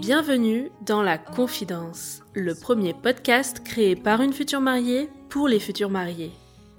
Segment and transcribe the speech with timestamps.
[0.00, 5.90] Bienvenue dans La Confidence, le premier podcast créé par une future mariée pour les futurs
[5.90, 6.30] mariés.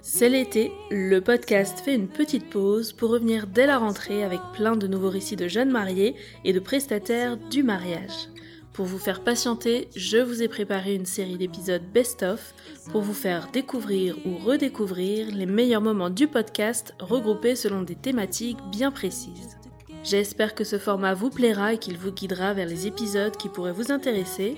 [0.02, 4.74] C'est l'été, le podcast fait une petite pause pour revenir dès la rentrée avec plein
[4.74, 8.30] de nouveaux récits de jeunes mariés et de prestataires du mariage.
[8.72, 12.52] Pour vous faire patienter, je vous ai préparé une série d'épisodes best-of
[12.90, 18.58] pour vous faire découvrir ou redécouvrir les meilleurs moments du podcast regroupés selon des thématiques
[18.72, 19.59] bien précises.
[20.02, 23.72] J'espère que ce format vous plaira et qu'il vous guidera vers les épisodes qui pourraient
[23.72, 24.56] vous intéresser.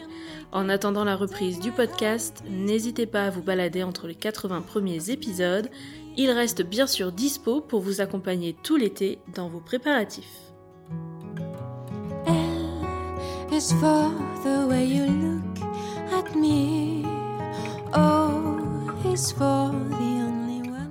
[0.52, 5.10] En attendant la reprise du podcast, n'hésitez pas à vous balader entre les 80 premiers
[5.10, 5.68] épisodes.
[6.16, 10.52] Il reste bien sûr dispo pour vous accompagner tout l'été dans vos préparatifs.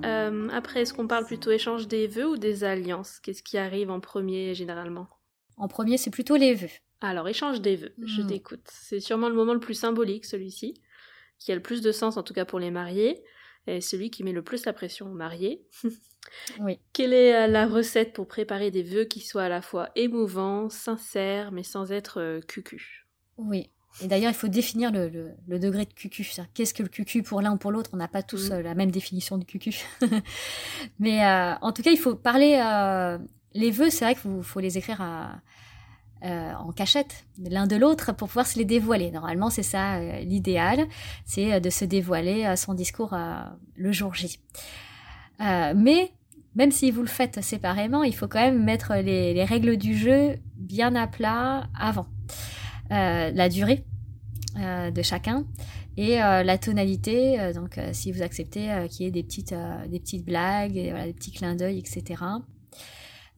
[0.04, 3.20] Euh, après, est-ce qu'on parle plutôt échange des vœux ou des alliances?
[3.20, 5.08] Qu'est-ce qui arrive en premier généralement?
[5.56, 6.68] En premier, c'est plutôt les vœux.
[7.00, 8.26] Alors, échange des vœux, je hmm.
[8.26, 8.66] t'écoute.
[8.70, 10.74] C'est sûrement le moment le plus symbolique, celui-ci,
[11.38, 13.22] qui a le plus de sens en tout cas pour les mariés,
[13.66, 15.66] et celui qui met le plus la pression aux mariés.
[16.60, 16.78] oui.
[16.92, 20.68] Quelle est euh, la recette pour préparer des vœux qui soient à la fois émouvants,
[20.68, 23.06] sincères, mais sans être euh, cucu?
[23.36, 23.70] Oui.
[24.00, 26.26] Et d'ailleurs, il faut définir le, degré de cucu.
[26.54, 27.90] Qu'est-ce que le cucu pour l'un ou pour l'autre?
[27.92, 28.52] On n'a pas tous mm.
[28.52, 29.84] euh, la même définition de cucu.
[30.98, 32.60] Mais euh, en tout cas, il faut parler.
[32.64, 33.18] Euh,
[33.54, 35.02] les vœux, c'est vrai qu'il faut, les écrire
[36.22, 39.10] en cachette, l'un de l'autre, pour pouvoir se les dévoiler.
[39.10, 40.86] Normalement, c'est ça l'idéal,
[41.26, 43.14] c'est de se dévoiler son discours
[43.76, 44.40] le jour J.
[45.38, 46.12] mais
[46.54, 50.38] même si vous le faites séparément, il faut quand même mettre les règles du jeu
[50.56, 52.06] bien à plat avant.
[52.92, 53.84] Euh, la durée
[54.58, 55.46] euh, de chacun
[55.96, 57.52] et euh, la tonalité.
[57.54, 59.54] donc, si vous acceptez qu'il y ait des petites,
[59.88, 62.22] des petites blagues, et, des petits clins d'œil, etc.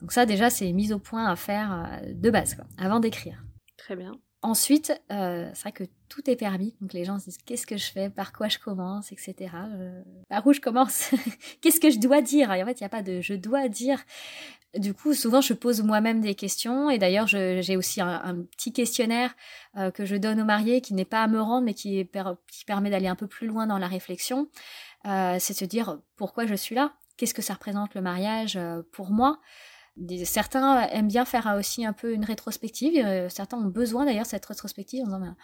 [0.00, 3.44] Donc ça, déjà, c'est mise au point à faire de base, avant d'écrire.
[3.76, 4.12] Très bien.
[4.42, 6.76] Ensuite, c'est vrai que tout est permis.
[6.80, 9.50] Donc les gens se disent qu'est-ce que je fais, par quoi je commence, etc.
[10.28, 11.10] par où je commence?
[11.60, 12.52] Qu'est-ce que je dois dire?
[12.52, 13.98] Et en fait, il n'y a pas de je dois dire.
[14.76, 16.90] Du coup, souvent, je pose moi-même des questions.
[16.90, 19.34] Et d'ailleurs, j'ai aussi un, petit questionnaire
[19.76, 22.08] euh, que je donne aux mariés qui n'est pas à me rendre, mais qui,
[22.66, 24.48] permet d'aller un peu plus loin dans la réflexion.
[25.06, 26.92] Euh, c'est se dire pourquoi je suis là?
[27.16, 29.40] Qu'est-ce que ça représente le mariage euh, pour moi?
[30.24, 33.28] Certains aiment bien faire aussi un peu une rétrospective.
[33.28, 35.36] certains ont besoin d'ailleurs cette rétrospective en disant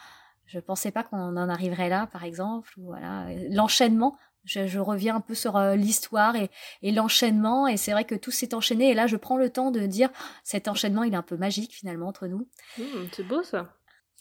[0.51, 2.73] je pensais pas qu'on en arriverait là, par exemple.
[2.77, 6.51] Voilà, l'enchaînement je, reviens un peu sur euh, l'histoire et,
[6.83, 8.91] l'enchaînement, et c'est vrai que tout s'est enchaîné.
[8.91, 10.11] Et là, je prends le temps de dire
[10.45, 12.49] cet enchaînement, il est un peu magique finalement entre nous.
[12.79, 13.75] Mmh, c'est beau ça.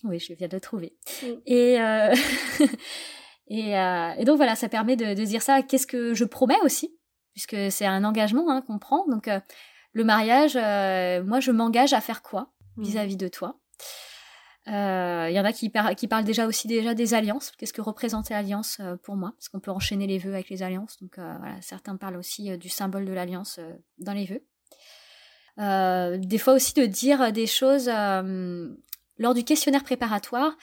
[0.04, 0.96] Oui, je viens de le trouver.
[1.24, 1.28] Mmh.
[1.46, 2.14] Et, euh,
[3.52, 5.62] euh, et, donc voilà, ça permet de, dire ça.
[5.62, 6.96] Qu'est-ce que je promets aussi,
[7.34, 9.06] puisque c'est un engagement hein, qu'on prend.
[9.08, 9.30] Donc
[9.94, 10.56] le mariage,
[11.26, 12.84] moi, je m'engage à faire quoi mmh.
[12.84, 13.60] vis-à-vis -vis de toi?
[14.70, 17.52] Il euh, y en a qui, parlent déjà aussi déjà des alliances.
[17.58, 19.32] Qu'est-ce que représente l'alliance euh, pour moi?
[19.36, 20.98] Parce qu'on peut enchaîner les vœux avec les alliances.
[21.02, 23.60] Donc euh, voilà, certains parlent aussi du symbole de l'alliance
[23.98, 24.44] dans les vœux.
[26.18, 27.90] des fois aussi de dire des choses
[29.18, 30.56] lors du questionnaire préparatoire.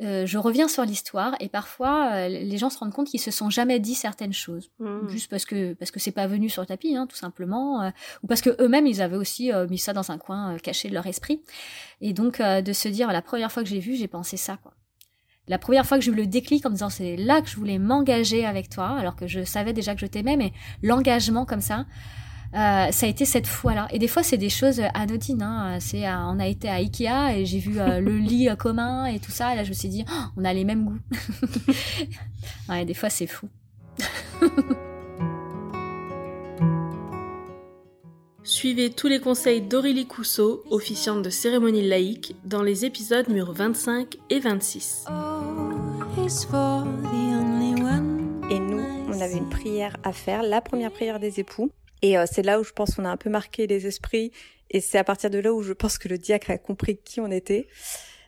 [0.00, 3.30] Euh, je reviens sur l'histoire et parfois euh, les gens se rendent compte qu'ils se
[3.30, 4.70] sont jamais dit certaines choses.
[4.78, 5.08] Mmh.
[5.08, 7.90] juste parce que parce que c'est pas venu sur le tapis hein, tout simplement euh,
[8.22, 11.06] ou parce que eux-mêmes ils avaient aussi mis ça dans un coin caché de leur
[11.06, 11.42] esprit.
[12.00, 14.72] Et donc de se dire la première fois que j'ai vu j'ai pensé ça quoi.
[15.48, 17.56] La première fois que j'ai eu le déclic en me disant c'est là que je
[17.56, 20.52] voulais m'engager avec toi alors que je savais déjà que je t'aimais mais
[20.82, 21.84] l'engagement comme ça
[22.54, 23.88] euh, ça a été cette fois-là.
[23.90, 25.42] Et des fois, c'est des choses anodines.
[25.42, 25.78] Hein.
[25.80, 29.18] C'est, euh, on a été à Ikea et j'ai vu euh, le lit commun et
[29.18, 29.54] tout ça.
[29.54, 30.98] Et là, je me suis dit, oh, on a les mêmes goûts.
[32.68, 33.48] ouais, des fois, c'est fou.
[38.44, 44.16] Suivez tous les conseils d'Aurélie Cousseau, officiante de cérémonie laïque, dans les épisodes numéro 25
[44.30, 45.04] et 26.
[48.50, 51.70] Et nous, on avait une prière à faire, la première prière des époux.
[52.02, 54.32] Et euh, c'est là où je pense qu'on a un peu marqué les esprits.
[54.70, 57.20] Et c'est à partir de là où je pense que le diacre a compris qui
[57.20, 57.68] on était.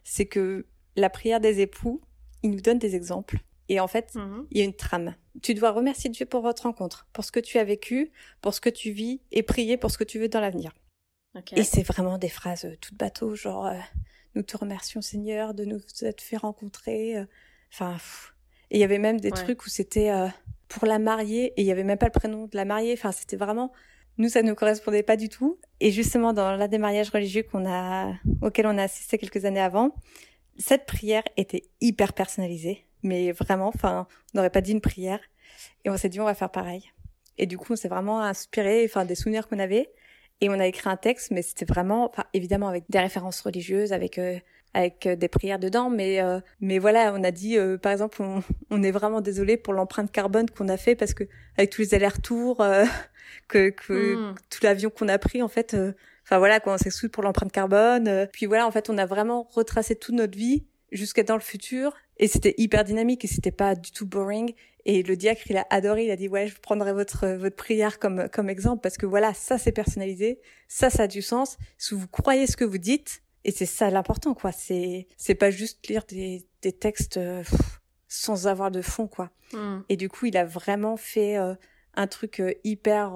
[0.05, 0.67] C'est que
[0.97, 2.01] la prière des époux,
[2.43, 3.39] il nous donne des exemples.
[3.69, 4.47] Et en fait, mhm.
[4.51, 5.15] il y a une trame.
[5.43, 8.61] Tu dois remercier Dieu pour votre rencontre, pour ce que tu as vécu, pour ce
[8.61, 10.73] que tu vis, et prier pour ce que tu veux dans l'avenir.
[11.57, 13.79] Et c'est vraiment des phrases euh, toutes bateaux, genre euh,
[14.37, 17.17] nous te remercions Seigneur de nous être fait rencontrer.
[17.73, 17.97] Enfin,
[18.75, 20.11] et il y avait même des trucs où c'était
[20.67, 22.93] pour la mariée et il y avait même pas le prénom de la mariée.
[22.93, 23.71] Enfin, c'était vraiment
[24.19, 25.61] nous ça ne correspondait pas du tout.
[25.79, 29.61] Et justement dans l'un des mariages religieux qu'on a auquel on a assisté quelques années
[29.61, 29.95] avant,
[30.59, 35.21] cette prière était hyper personnalisée, mais vraiment, enfin, on n'aurait pas dit une prière.
[35.85, 36.91] Et on s'est dit on va faire pareil.
[37.39, 39.93] Et du coup, on s'est vraiment inspiré, enfin, des souvenirs qu'on avait.
[40.41, 43.93] Et on a écrit un texte, mais c'était vraiment, enfin, évidemment avec des références religieuses,
[43.93, 44.39] avec euh,
[44.75, 48.43] avec euh, des prières dedans, mais euh, mais voilà, on a dit, par exemple, on,
[48.71, 51.25] on, est vraiment désolé pour l'empreinte carbone qu'on a fait parce que
[51.57, 52.59] avec tous les allers-retours,
[53.49, 54.35] que, que hmm.
[54.51, 55.77] tout l'avion qu'on a pris, en fait,
[56.25, 58.29] enfin voilà, quoi, on s'excuse pour l'empreinte carbone.
[58.33, 61.93] puis voilà, en fait, on a vraiment retracé toute notre vie jusqu'à dans le futur,
[62.19, 64.55] et c'était hyper dynamique et c'était pas du tout boring.
[64.85, 66.05] Et le diacre, il a adoré.
[66.05, 69.35] Il a dit ouais, je prendrai votre votre prière comme comme exemple parce que voilà,
[69.35, 71.57] ça c'est personnalisé, ça ça a du sens.
[71.79, 74.53] Si vous croyez ce que vous dites, et c'est ça l'important quoi.
[74.53, 77.43] C'est c'est pas juste lire des des textes euh,
[78.09, 79.31] sans avoir de fond quoi.
[79.53, 79.81] Hmm.
[79.89, 81.55] Et du coup, il a vraiment fait euh,
[81.95, 83.13] un truc euh, hyper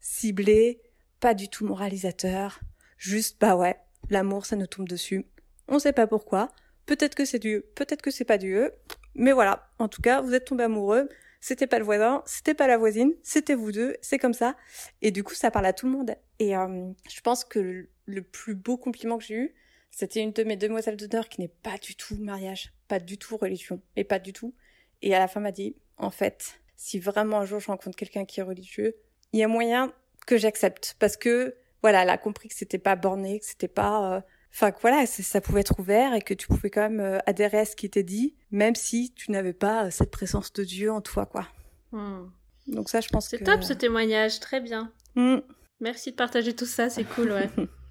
[0.00, 0.80] ciblé,
[1.20, 2.60] pas du tout moralisateur.
[2.98, 3.76] Juste bah ouais,
[4.10, 5.26] l'amour ça nous tombe dessus.
[5.68, 6.50] On sait pas pourquoi.
[6.86, 8.72] Peut-être que c'est Dieu, peut-être que c'est pas Dieu.
[9.14, 11.08] Mais voilà, en tout cas, vous êtes tombé amoureux.
[11.40, 14.56] C'était pas le voisin, c'était pas la voisine, c'était vous deux, c'est comme ça.
[15.02, 16.14] Et du coup, ça parle à tout le monde.
[16.38, 19.54] Et euh, je pense que le, plus beau compliment que j'ai eu,
[19.90, 23.36] c'était une de mes demoiselles d'honneur qui n'est pas du tout mariage, pas du tout
[23.36, 24.54] religion, et pas du tout.
[25.02, 28.24] Et à la fin m'a dit, en fait, si vraiment un jour je rencontre quelqu'un
[28.24, 28.96] qui est religieux,
[29.32, 29.92] il y a moyen
[30.26, 34.16] que j'accepte parce que voilà, elle a compris que c'était pas borné, que c'était pas
[34.16, 34.20] euh,
[34.54, 37.64] Enfin voilà, ça pouvait être ouvert et que tu pouvais quand même euh, adhérer à
[37.64, 41.00] ce qui était dit, même si tu n'avais pas euh, cette présence de Dieu en
[41.00, 41.48] toi, quoi.
[41.90, 42.28] Hmm.
[42.68, 43.36] Donc ça, je pense que...
[43.36, 44.92] C'est top ce témoignage, très bien.
[45.16, 45.38] Hmm.
[45.80, 47.50] Merci de partager tout ça, c'est cool, ouais.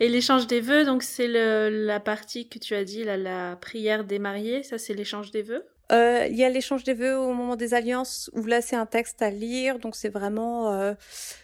[0.00, 4.04] et l'échange des vœux, donc c'est la partie que tu as dit, là, la prière
[4.04, 5.64] des mariés, ça c'est l'échange des vœux?
[5.92, 8.86] Euh, il y a l'échange des vœux au moment des alliances où là c'est un
[8.86, 10.94] texte à lire, donc c'est vraiment.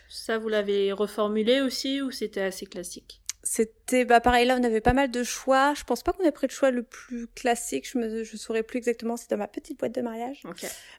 [0.08, 3.20] Ça vous l'avez reformulé aussi ou c'était assez classique?
[3.56, 5.73] C'était bah pareil là on avait pas mal de choix.
[5.75, 7.88] Je pense pas qu'on ait pris le choix le plus classique.
[7.91, 10.43] Je me je saurais plus exactement c'est dans ma petite boîte de mariage.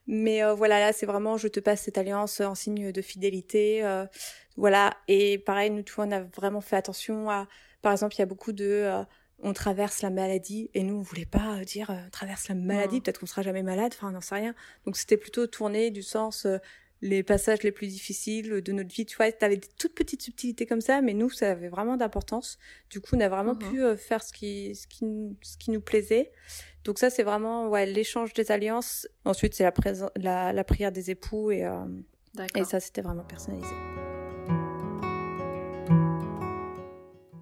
[0.08, 3.86] Mais euh, voilà là c'est vraiment je te passe cette alliance en signe de fidélité
[3.86, 4.08] euh,
[4.56, 4.98] voilà.
[5.08, 7.48] Et pareil nous tu on a vraiment fait attention à
[7.84, 9.04] par exemple il y a beaucoup de euh,
[9.44, 10.72] on traverse la maladie.
[10.74, 13.02] Et nous on voulait pas dire on traverse la maladie.
[13.02, 13.92] Peut-être qu'on sera jamais malade.
[13.96, 14.56] Enfin on n'en sait rien.
[14.86, 16.48] Donc c'était plutôt tourné du sens
[17.02, 19.06] les passages les plus difficiles de notre vie.
[19.06, 22.58] Tu vois, t'avais des toutes petites subtilités comme ça, mais nous, ça avait vraiment d'importance.
[22.90, 23.72] Du coup, on a vraiment mhm.
[23.72, 25.06] pu euh, faire ce qui, ce qui,
[25.42, 26.32] ce qui nous plaisait.
[26.84, 29.08] Donc ça, c'est vraiment ouais, l'échange des alliances.
[29.26, 29.74] Ensuite, c'est la,
[30.16, 31.86] la, la, prière des époux et, euh,
[32.56, 33.74] et ça, c'était vraiment personnalisé.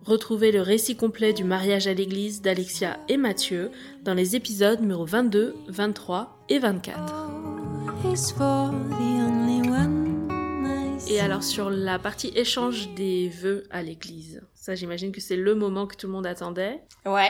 [0.05, 3.71] Retrouvez le récit complet du mariage à l'église d'Alexia et Mathieu
[4.03, 7.25] dans les épisodes numéro 22, 23 et 24.
[11.07, 15.53] Et alors sur la partie échange des vœux à l'église, ça j'imagine que c'est le
[15.53, 16.81] moment que tout le monde attendait.
[17.05, 17.29] Ouais.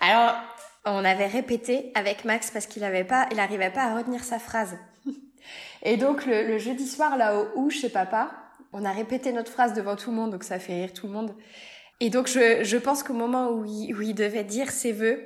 [0.00, 0.36] Alors
[0.84, 4.38] on avait répété avec Max parce qu'il avait pas, il arrivait pas à retenir sa
[4.38, 4.78] phrase.
[5.82, 8.30] Et donc le, jeudi soir là au ou chez papa,
[8.72, 11.12] on a répété notre phrase devant tout le monde, donc ça fait rire tout le
[11.12, 11.34] monde.
[11.98, 15.20] Et donc je, pense qu'au moment où il, où devait dire ses vœux,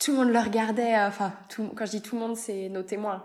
[0.00, 1.32] tout le monde le regardait, euh, enfin
[1.76, 3.24] quand je dis tout le monde c'est nos témoins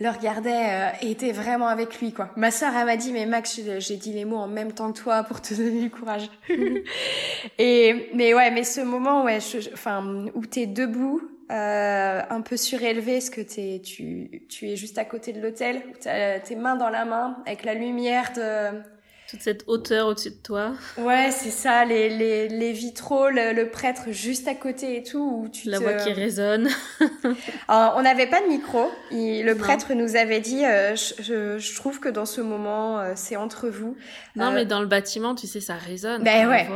[0.00, 2.30] le regardait euh, et était vraiment avec lui quoi.
[2.36, 4.98] Ma sœur elle m'a dit mais Max j'ai dit les mots en même temps que
[4.98, 6.30] toi pour te donner du courage.
[7.58, 9.38] et mais ouais mais ce moment ouais
[9.72, 14.98] enfin où t'es debout euh, un peu surélevé parce que t'es tu tu es juste
[14.98, 18.80] à côté de l'hôtel t'as tes mains dans la main avec la lumière de
[19.28, 20.72] toute cette hauteur au-dessus de toi.
[20.96, 25.42] Ouais, c'est ça, les, les, les vitraux, le, prêtre juste à côté et tout.
[25.44, 26.68] Où tu La voix qui résonne.
[27.68, 28.90] Alors, on n'avait pas de micro.
[29.10, 33.36] le prêtre nous avait dit, euh, je, je, trouve que dans ce moment, euh, c'est
[33.36, 33.96] entre vous.
[34.34, 36.22] Non, euh, mais dans le bâtiment, tu sais, ça résonne.
[36.22, 36.66] Ben ouais.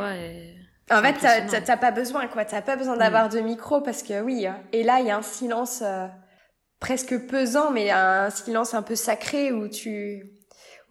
[0.91, 2.45] En fait, t'as pas besoin, quoi.
[2.45, 4.47] T'as pas besoin d'avoir de micro parce que oui.
[4.47, 4.59] Hein.
[4.73, 5.83] Et là, il y a un silence
[6.81, 10.32] presque pesant, mais un silence un peu sacré où tu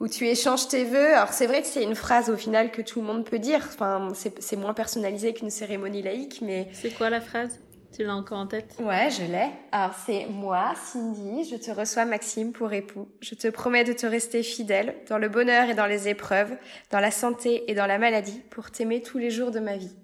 [0.02, 1.14] où tu échanges tes vœux.
[1.14, 3.60] Alors c'est vrai que c'est une phrase au final que tout le monde peut dire.
[3.64, 4.08] Enfin,
[4.40, 6.68] c'est moins personnalisé qu'une cérémonie laïque, mais...
[6.72, 7.60] C'est quoi la phrase?
[7.94, 8.74] Tu l'as encore en tête?
[8.80, 9.50] Ouais, je l'ai.
[9.70, 13.06] Alors c'est moi, Cindy, je te reçois Maxime pour époux.
[13.20, 16.56] Je te promets de te rester fidèle dans le bonheur et dans les épreuves,
[16.90, 19.94] dans la santé et dans la maladie, pour t'aimer tous les jours de ma vie.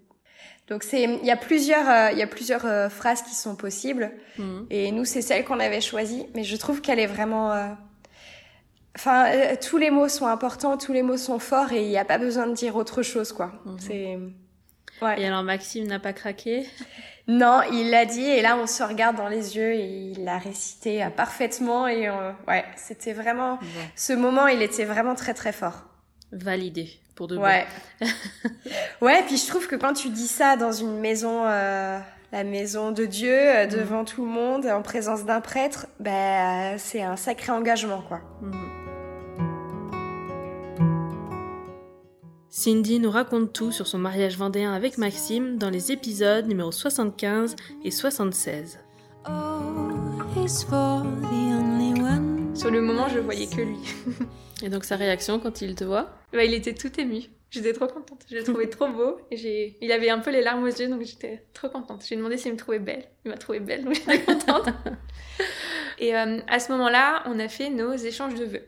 [0.68, 3.56] Donc c'est, il y a plusieurs, euh, il y a plusieurs euh, phrases qui sont
[3.56, 4.12] possibles.
[4.38, 4.66] Mhm.
[4.70, 7.68] Et nous c'est celle qu'on avait choisie, mais je trouve qu'elle est vraiment euh,
[8.96, 11.98] Enfin, euh, tous les mots sont importants, tous les mots sont forts et il n'y
[11.98, 13.52] a pas besoin de dire autre chose, quoi.
[13.64, 13.78] Mhm.
[13.78, 14.18] C'est.
[15.00, 15.20] Ouais.
[15.20, 16.66] Et alors Maxime n'a pas craqué?
[17.28, 19.84] Non, il l'a dit et là on se regarde dans les yeux et
[20.16, 22.08] il l'a récité euh, parfaitement et
[22.48, 23.58] ouais, c'était vraiment
[23.94, 25.84] ce moment, il était vraiment très très fort.
[26.32, 27.42] Validé pour de bon.
[27.42, 27.66] Ouais.
[29.00, 31.98] ouais, puis je trouve que quand tu dis ça dans une maison euh,
[32.32, 33.72] la maison de Dieu euh, mhm.
[33.72, 38.20] devant tout le monde en présence d'un prêtre, ben c'est un sacré engagement quoi.
[38.40, 38.77] Mhm.
[42.50, 47.54] Cindy nous raconte tout sur son mariage vendéen avec Maxime dans les épisodes numéro 75
[47.84, 48.78] et 76.
[52.54, 53.76] Sur le moment, je voyais que lui.
[54.62, 56.10] et donc sa réaction quand il te voit?
[56.32, 57.24] Bah, Il était tout ému.
[57.50, 58.24] J'étais trop contente.
[58.30, 59.20] Je l'ai trouvé trop beau.
[59.30, 62.04] Et il avait un peu les larmes aux yeux, donc j'étais trop contente.
[62.08, 63.04] J'ai demandé s'il me trouvait belle.
[63.26, 64.68] Il m'a trouvée belle, donc j'étais contente.
[65.98, 68.64] et euh, à ce moment-là, on a fait nos échanges de vœux.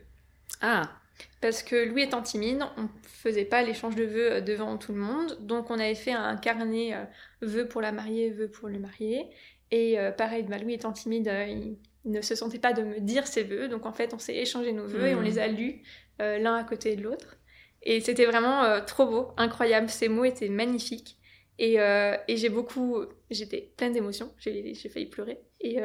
[0.61, 1.00] Ah
[1.41, 4.99] parce que Louis étant timide, on faisait pas l'échange de vœux euh, devant tout le
[4.99, 5.37] monde.
[5.41, 7.03] Donc on avait fait un carnet euh,
[7.41, 9.27] vœux pour la mariée, vœux pour le marié.
[9.71, 13.25] Et euh, pareil, bah, Louis étant timide, il ne se sentait pas de me dire
[13.25, 13.67] ses vœux.
[13.67, 15.23] Donc en fait, on s'est échangé nos vœux et on mmh.
[15.23, 15.81] les a lus
[16.19, 17.37] l'un à côté de l'autre.
[17.81, 19.89] Et c'était vraiment trop beau, incroyable.
[19.89, 21.17] Ces mots étaient magnifiques.
[21.57, 24.31] Et, et j'ai beaucoup, j'étais pleine d'émotions.
[24.37, 25.39] J'ai failli pleurer.
[25.61, 25.79] Et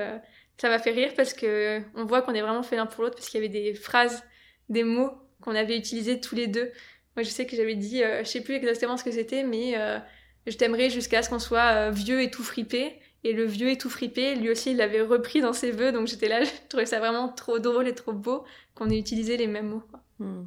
[0.58, 3.16] ça m'a fait rire parce que on voit qu'on est vraiment fait l'un pour l'autre
[3.16, 4.22] parce qu'il y avait des phrases,
[4.68, 5.12] des mots
[5.46, 6.70] qu'on avait utilisé tous les deux.
[7.14, 9.78] Moi, je sais que j'avais dit, euh, je sais plus exactement ce que c'était, mais
[9.78, 9.98] euh,
[10.46, 12.92] je t'aimerais jusqu'à ce qu'on soit euh, vieux et tout fripé.
[13.24, 15.92] Et le vieux et tout fripé, lui aussi, il l'avait repris dans ses vœux.
[15.92, 19.36] Donc j'étais là, je trouvais ça vraiment trop drôle et trop beau qu'on ait utilisé
[19.36, 19.82] les mêmes mots.
[20.18, 20.44] Hmm.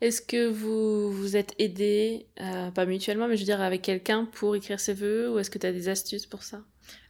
[0.00, 2.26] Est-ce que vous vous êtes aidé,
[2.74, 5.58] pas mutuellement, mais je veux dire avec quelqu'un pour écrire ses vœux, ou est-ce que
[5.58, 6.62] tu as des astuces pour ça?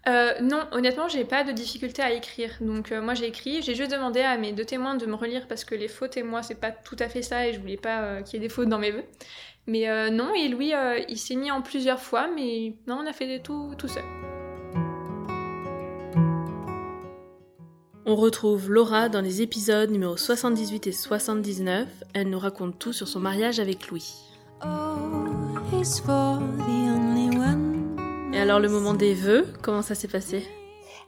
[0.09, 2.51] Euh, non, honnêtement, j'ai pas de difficulté à écrire.
[2.61, 5.49] Donc euh, moi j'ai écrit, j'ai juste demandé à mes deux témoins de me relire
[5.49, 7.77] parce que les fautes et moi c'est pas tout à fait ça et je voulais
[7.77, 9.05] pas euh, qu'il y ait des fautes dans mes vœux.
[9.67, 10.73] Mais non, et Louis
[11.09, 14.05] il s'est mis en plusieurs fois, mais non, on a fait tout tout seul.
[18.05, 21.89] On retrouve Laura dans les épisodes numéro 78 et 79.
[22.15, 24.15] Elle nous raconte tout sur son mariage avec Louis.
[24.65, 24.67] Oh,
[28.37, 30.47] et alors le moment des vœux, comment ça s'est passé?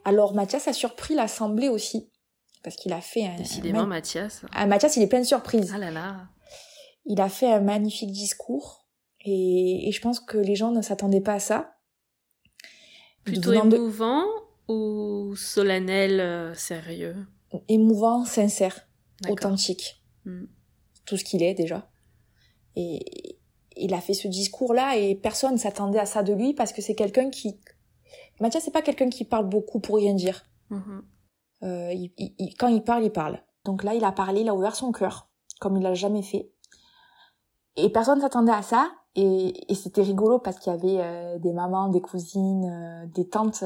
[0.06, 2.10] Alors Mathias a surpris l'assemblée aussi.
[2.62, 3.36] Parce qu'il a fait un...
[3.36, 4.42] Décidément Mathias.
[4.52, 5.72] Ah, Mathias, il est plein de surprises.
[5.74, 6.28] Ah là là.
[7.04, 8.86] Il a fait un magnifique discours.
[9.24, 11.74] Et, je pense que les gens ne s'attendaient pas à ça.
[13.24, 14.24] Plutôt émouvant
[14.68, 17.16] ou solennel, euh, sérieux?
[17.68, 18.88] Émouvant, sincère,
[19.28, 20.02] authentique.
[20.24, 20.46] Hmm.
[21.04, 21.90] Tout ce qu'il est déjà.
[22.74, 23.37] Et,
[23.78, 26.94] il a fait ce discours-là et personne s'attendait à ça de lui parce que c'est
[26.94, 27.60] quelqu'un qui...
[28.40, 30.44] Mathias, c'est pas quelqu'un qui parle beaucoup pour rien dire.
[30.70, 31.02] Mm-hmm.
[31.64, 33.42] Euh, il, quand il parle, il parle.
[33.64, 35.28] Donc là, il a parlé, il a ouvert son cœur,
[35.60, 36.50] comme il l'a jamais fait.
[37.76, 38.90] Et personne s'attendait à ça.
[39.16, 43.64] Et, c'était rigolo parce qu'il y avait euh, des mamans, des cousines, euh, des tantes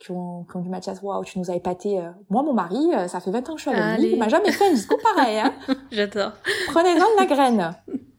[0.00, 2.04] qui ont, qui ont dit Mathias, waouh, tu nous as épaté.
[2.28, 4.50] Moi, mon mari, ça fait 20 ans que je suis avec lui, il m'a jamais
[4.50, 5.38] fait un discours pareil.
[5.38, 5.54] Hein.
[5.92, 6.32] J'adore.
[6.68, 7.76] Prenez-en de la graine.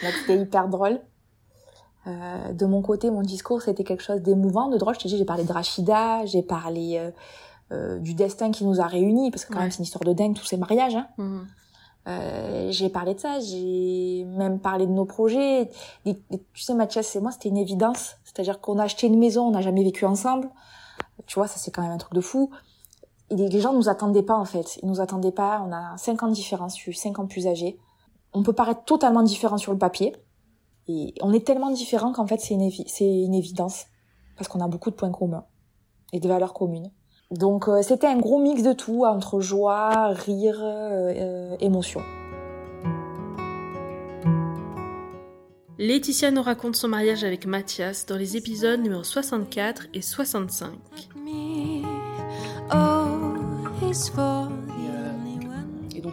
[0.00, 1.00] c'était hyper drôle.
[2.06, 4.94] Euh, de mon côté, mon discours, c'était quelque chose d'émouvant, de drôle.
[4.94, 7.10] Je te dis, j'ai parlé de Rachida, j'ai parlé euh,
[7.72, 10.12] euh, du destin qui nous a réunis, parce que quand même, c'est une histoire de
[10.12, 10.96] dingue, tous ces mariages.
[10.96, 11.06] Hein.
[11.18, 11.46] Mhm.
[12.70, 15.70] J'ai parlé de ça, j'ai même parlé de nos projets.
[16.04, 18.16] tu sais, Mathias et moi, c'était une évidence.
[18.24, 20.50] C'est-à-dire qu'on a acheté une maison, on n'a jamais vécu ensemble.
[21.26, 22.50] Tu vois, ça c'est quand même un truc de fou.
[23.30, 24.78] Et les gens nous attendaient pas, en fait.
[24.82, 25.64] Ils nous attendaient pas.
[25.66, 27.78] On a 5 ans de différence, je suis 5 ans plus âgée
[28.34, 30.14] on peut paraître totalement différent sur le papier.
[30.88, 33.86] Et on est tellement différent qu'en fait, c'est une, une évidence.
[34.36, 35.46] Parce qu'on a beaucoup de points communs.
[36.12, 36.90] Et de valeurs communes.
[37.30, 42.02] Donc, euh, c'était un gros mix de tout, entre joie, rire, euh, émotion.
[45.78, 50.70] Laetitia nous raconte son mariage avec Mathias dans les épisodes numéro 64 et 65.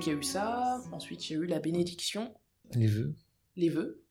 [0.01, 0.81] Donc il y a eu ça.
[0.91, 2.33] Ensuite, il y a eu la bénédiction.
[2.73, 3.13] Les vœux.
[3.55, 4.03] Les vœux.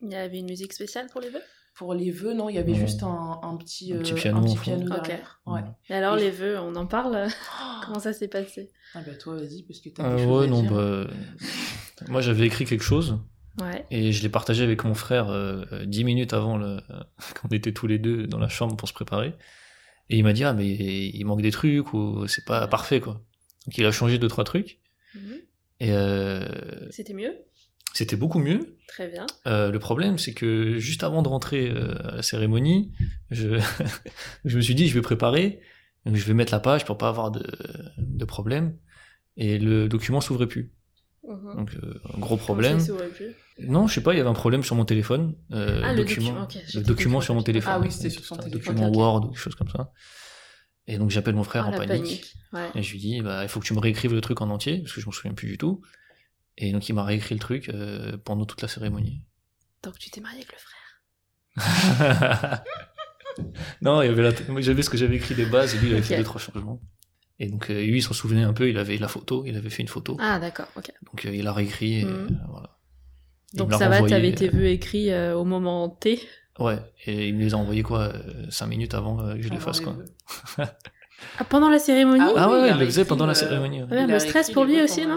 [0.00, 1.42] Il y avait une musique spéciale pour les vœux?
[1.74, 4.56] Pour les vœux, non, il y avait juste un, petit, un petit piano, un petit
[4.56, 5.40] piano derrière.
[5.46, 5.62] Ouais.
[5.88, 7.26] Et alors, les vœux, on en parle?
[7.84, 8.70] Comment ça s'est passé?
[8.94, 10.72] Ah bah toi, vas-y, parce que t'as euh, des Ouais, à non, dire.
[10.72, 11.06] bah...
[12.08, 13.18] Moi, j'avais écrit quelque chose.
[13.60, 13.84] Ouais.
[13.90, 16.78] Et je l'ai partagé avec mon frère euh, dix minutes avant le...
[17.40, 19.34] qu'on était tous les deux dans la chambre pour se préparer.
[20.08, 23.14] Et il m'a dit, ah, mais il manque des trucs, ou c'est pas parfait, quoi.
[23.66, 24.81] Donc il a changé deux, trois trucs.
[25.14, 25.40] Mhm.
[25.80, 27.34] Et euh, c'était mieux?
[27.94, 28.76] C'était beaucoup mieux.
[28.88, 29.26] Très bien.
[29.46, 32.92] Euh, le problème, c'est que juste avant de rentrer euh, à la cérémonie,
[33.30, 33.60] je,
[34.44, 35.60] je me suis dit, je vais préparer,
[36.06, 37.44] donc je vais mettre la page pour pas avoir de,
[37.98, 38.76] de problème.
[39.36, 40.72] Et le document s'ouvrait plus.
[41.24, 41.56] Uh-huh.
[41.56, 41.70] Donc,
[42.14, 42.80] un gros problème.
[42.80, 43.34] s'ouvrait plus?
[43.58, 45.34] Non, je sais pas, il y avait un problème sur mon téléphone.
[45.50, 47.72] ah, le document, le document sur mon téléphone.
[47.74, 48.74] Ah oui, c'était sur son téléphone.
[48.74, 49.92] document Word ou quelque chose comme ça.
[50.86, 52.34] Et donc j'appelle mon frère ah, en panique.
[52.74, 54.78] Et je lui dis, bah, il faut que tu me réécrives le truc en entier,
[54.78, 55.82] parce que je m'en souviens plus du tout.
[56.58, 59.24] Et donc il m'a réécrit le truc euh, pendant toute la cérémonie.
[59.82, 62.64] Donc tu t'es marié avec le frère
[63.80, 64.32] Non, il y avait la...
[64.60, 66.80] j'avais ce que j'avais écrit des bases, et lui il avait fait deux, trois changements.
[67.38, 69.70] Et donc euh, lui il s'en souvenait un peu, il avait la photo, il avait
[69.70, 70.16] fait une photo.
[70.20, 70.92] Ah d'accord, ok.
[71.06, 72.44] Donc euh, il a réécrit, et, mhm.
[72.48, 72.78] voilà.
[73.54, 76.20] Il Donc ça va, t'avais tes vœux écrits au moment T.
[76.58, 78.12] Ouais, et il me les a envoyés quoi,
[78.50, 79.96] 5 minutes avant que je les fasse quoi.
[81.38, 83.34] Ah, pendant la cérémonie Ah Ah oui, ouais, il il le faisait pendant la euh,
[83.34, 83.82] cérémonie.
[83.82, 84.06] ouais.
[84.06, 85.16] Le stress pour lui aussi, non.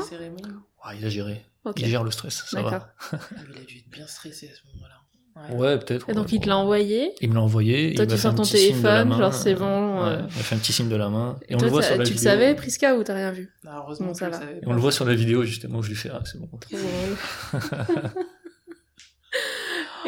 [0.84, 1.46] Ah, il a géré.
[1.78, 2.94] Il gère le stress, ça va.
[3.12, 3.18] Ah,
[3.54, 4.96] Il a dû être bien stressé à ce moment-là.
[5.54, 6.10] Ouais, peut-être.
[6.10, 7.12] Et donc ouais, il te l'a envoyé.
[7.20, 7.94] Il me l'a envoyé.
[7.96, 10.04] Toi, il tu sors ton petit signe de la téléphone, main, genre, c'est euh, bon,
[10.04, 10.18] ouais, euh.
[10.20, 11.38] il m'a fait un petit signe de la main.
[11.50, 12.32] Et, Et on toi, le voit sur la tu le vidéo.
[12.32, 14.40] savais, Priska, ou t'as rien vu Ah, heureusement Bon, ça va.
[14.40, 16.40] le Et on le voit sur la vidéo justement où je lui fais ah c'est
[16.40, 16.48] bon.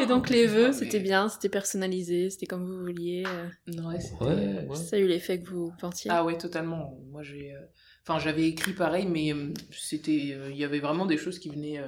[0.00, 3.24] Et donc les vœux, mais- c'était bien, c'était personnalisé, c'était comme vous vouliez.
[3.26, 4.76] euh, Non, ouais, Ouais, ouais.
[4.76, 6.10] Ça a eu l'effet que vous pensiez.
[6.12, 6.98] Ah ouais, totalement.
[7.10, 7.60] Moi, j'ai, euh,
[8.06, 10.16] enfin, j'avais écrit pareil, mais euh, c'était,
[10.50, 11.80] il y avait vraiment des choses qui venaient,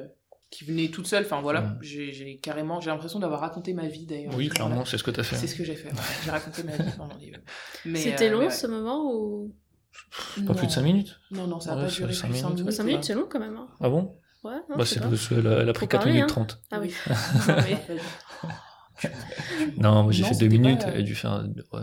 [0.51, 1.25] qui venaient toutes seules.
[1.25, 1.79] Enfin voilà, Mm.
[1.83, 4.35] j'ai, carrément, j'ai l'impression d'avoir raconté ma vie d'ailleurs.
[4.35, 4.55] Oui, Voilà.
[4.67, 5.37] clairement, c'est ce que t'as fait.
[5.37, 5.89] C'est ce que j'ai fait.
[5.89, 5.99] ouais.
[6.25, 7.33] J'ai raconté ma vie pendant les.
[7.85, 9.55] Mais, C'était euh, long mais ce moment ou?
[10.47, 11.19] Pas plus de 5 minutes.
[11.31, 12.61] Non, non, ça a Ouais, pas duré cinq plus de 5 minutes.
[12.61, 12.73] minutes.
[12.77, 13.57] 5 minutes, c'est long quand même.
[13.57, 13.69] hein.
[13.81, 14.20] Ah bon?
[14.43, 16.47] Ouais, non, Bah c'est parce qu'elle a, elle a pris Faut 4 parler, minutes hein.
[16.47, 16.63] 30.
[16.71, 16.95] Ah oui.
[19.79, 21.81] Non, moi j'ai fait 2 c'était minutes, pas, elle a dû faire ouais.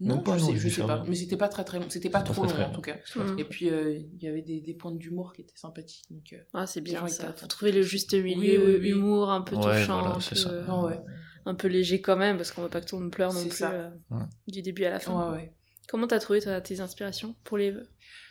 [0.00, 1.04] Non, pas, je non, sais, je pas.
[1.06, 1.84] Mais c'était pas très très long.
[1.88, 2.96] C'était pas trop long en tout cas.
[3.16, 3.38] Mm.
[3.38, 6.04] Et puis euh, il y avait des, des points d'humour qui étaient sympathiques.
[6.10, 7.28] Donc, euh, Ah, c'est bien ça.
[7.30, 8.88] étaient Faut trouver le juste milieu, Oui, oui, oui.
[8.90, 10.50] humour un peu Ouais, touchant, voilà, un, c'est peu, ça.
[10.50, 11.00] euh, non, ouais.
[11.44, 13.40] un peu léger quand même, parce qu'on veut pas que tout le monde pleure non
[13.40, 13.70] C'est plus ça.
[13.72, 14.22] euh, Ouais.
[14.48, 15.30] du début à la fin.
[15.32, 15.52] Ouais, ouais.
[15.88, 17.88] Comment t'as trouvé toi, tes inspirations pour les vœux?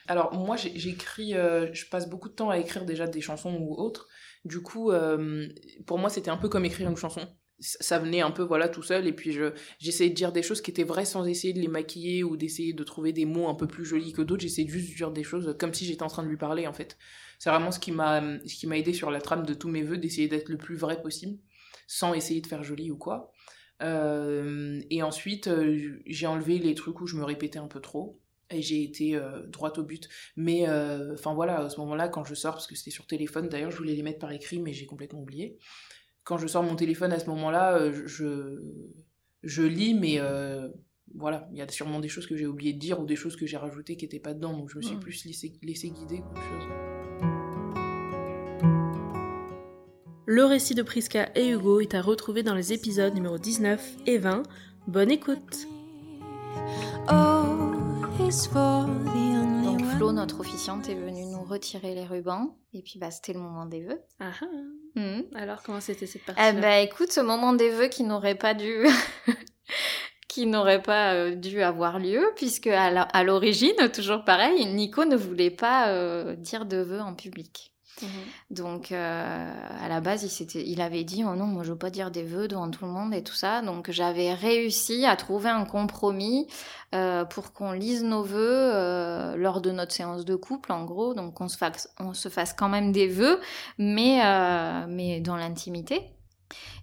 [0.10, 3.76] Alors moi j'écris, euh, je passe beaucoup de temps à écrire déjà des chansons ou
[3.76, 4.08] autres.
[4.44, 5.48] Du coup, euh,
[5.86, 7.22] pour moi c'était un peu comme écrire une chanson.
[7.60, 10.62] Ça venait un peu voilà tout seul et puis je j'essayais de dire des choses
[10.62, 13.54] qui étaient vraies sans essayer de les maquiller ou d'essayer de trouver des mots un
[13.54, 14.42] peu plus jolis que d'autres.
[14.42, 16.74] J'essayais juste de dire des choses comme si j'étais en train de lui parler en
[16.74, 16.98] fait.
[17.38, 19.84] C'est vraiment ce qui m'a ce qui m'a aidé sur la trame de tous mes
[19.84, 21.38] vœux d'essayer d'être le plus vrai possible
[21.86, 23.32] sans essayer de faire joli ou quoi.
[23.84, 25.52] Euh, et ensuite
[26.08, 28.20] j'ai enlevé les trucs où je me répétais un peu trop
[28.52, 30.10] et j'ai été euh, droite au but.
[30.36, 33.50] Mais euh, enfin voilà, à ce moment-là, quand je sors, parce que c'était sur téléphone,
[33.50, 35.58] d'ailleurs je voulais les mettre par écrit, mais j'ai complètement oublié.
[36.24, 38.62] Quand je sors mon téléphone à ce moment-là, euh, je,
[39.44, 40.68] je lis, mais euh,
[41.16, 43.36] voilà, il y a sûrement des choses que j'ai oublié de dire ou des choses
[43.36, 45.00] que j'ai rajoutées qui n'étaient pas dedans, donc je me suis Mm.
[45.00, 46.68] plus laissé, laissé guider qu'autre chose.
[50.32, 54.20] Le récit de Priska et Hugo est à retrouver dans les épisodes numéro 19 et
[54.20, 54.44] 20.
[54.88, 55.68] Bonne écoute
[58.30, 62.56] Donc Flo, notre officiante, est venue nous retirer les rubans.
[62.76, 64.00] Et puis bah, c'était le moment des vœux.
[64.20, 65.18] Ah ah.
[65.34, 68.54] Alors comment c'était cette partie Eh ben écoute, ce moment des vœux qui n'aurait pas
[68.54, 68.86] dû...
[70.28, 75.50] qui n'aurait pas euh, dû avoir lieu, puisque à l'origine, toujours pareil, Nico ne voulait
[75.50, 77.74] pas euh, dire de vœux en public.
[78.02, 78.10] Mhm.
[78.52, 81.90] Donc, euh, à la base, il, il avait dit Oh non, moi je veux pas
[81.90, 83.62] dire des vœux devant tout le monde et tout ça.
[83.62, 86.48] Donc, j'avais réussi à trouver un compromis
[86.96, 91.14] euh, pour qu'on lise nos vœux euh, lors de notre séance de couple, en gros.
[91.14, 93.40] Donc, qu'on se fasse, on se fasse quand même des vœux,
[93.78, 94.20] mais,
[94.88, 96.02] mais dans l'intimité.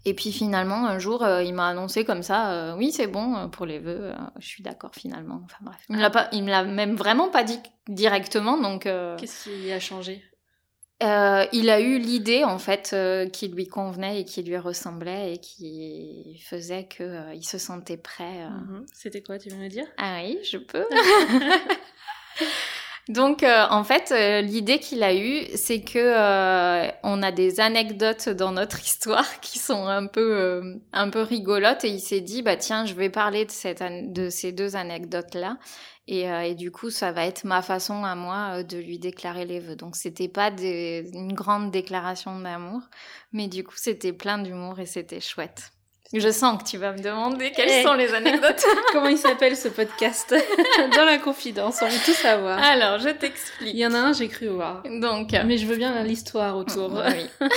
[0.05, 3.81] Et puis finalement, un jour, il m'a annoncé comme ça, oui, c'est bon pour les
[3.81, 5.40] vœux, je suis d'accord finalement.
[5.44, 8.83] Enfin bref, il me l'a me l'a même vraiment pas dit directement, donc.
[8.83, 10.22] Qu'est-ce qui a changé?
[11.03, 15.35] Euh, il a eu l'idée en fait euh, qui lui convenait et qui lui ressemblait
[15.35, 18.49] et qui faisait que euh, il se sentait prêt.
[18.49, 18.87] Mhm.
[18.93, 19.87] C'était quoi, tu veux me dire?
[19.99, 20.87] Ah oui, je peux.
[23.09, 27.61] Donc euh, en fait, euh, l'idée qu'il a eue, c'est que euh, on a des
[27.61, 32.21] anecdotes dans notre histoire qui sont un peu euh, un peu rigolotes et il s'est
[32.21, 35.57] dit bah tiens, je vais parler de cette de ces deux anecdotes là
[36.09, 38.99] et, euh, et du coup ça va être ma façon à moi euh, de lui
[38.99, 39.77] déclarer les vœux.
[39.77, 42.83] Donc c'était pas des- une grande déclaration d'amour,
[43.33, 45.71] mais du coup c'était plein d'humour et c'était chouette.
[46.12, 47.83] Je sens que tu vas me demander quelles Eh.
[47.83, 48.64] sont les anecdotes.
[48.92, 50.35] Comment il s'appelle ce podcast
[50.97, 52.59] Dans la confidence, on veut tout savoir.
[52.62, 53.75] Alors, je Il t'explique.
[53.77, 54.83] y en a un, j'ai cru voir.
[55.01, 56.92] Donc, Mais je veux bien l'histoire autour.
[57.07, 57.49] Oui.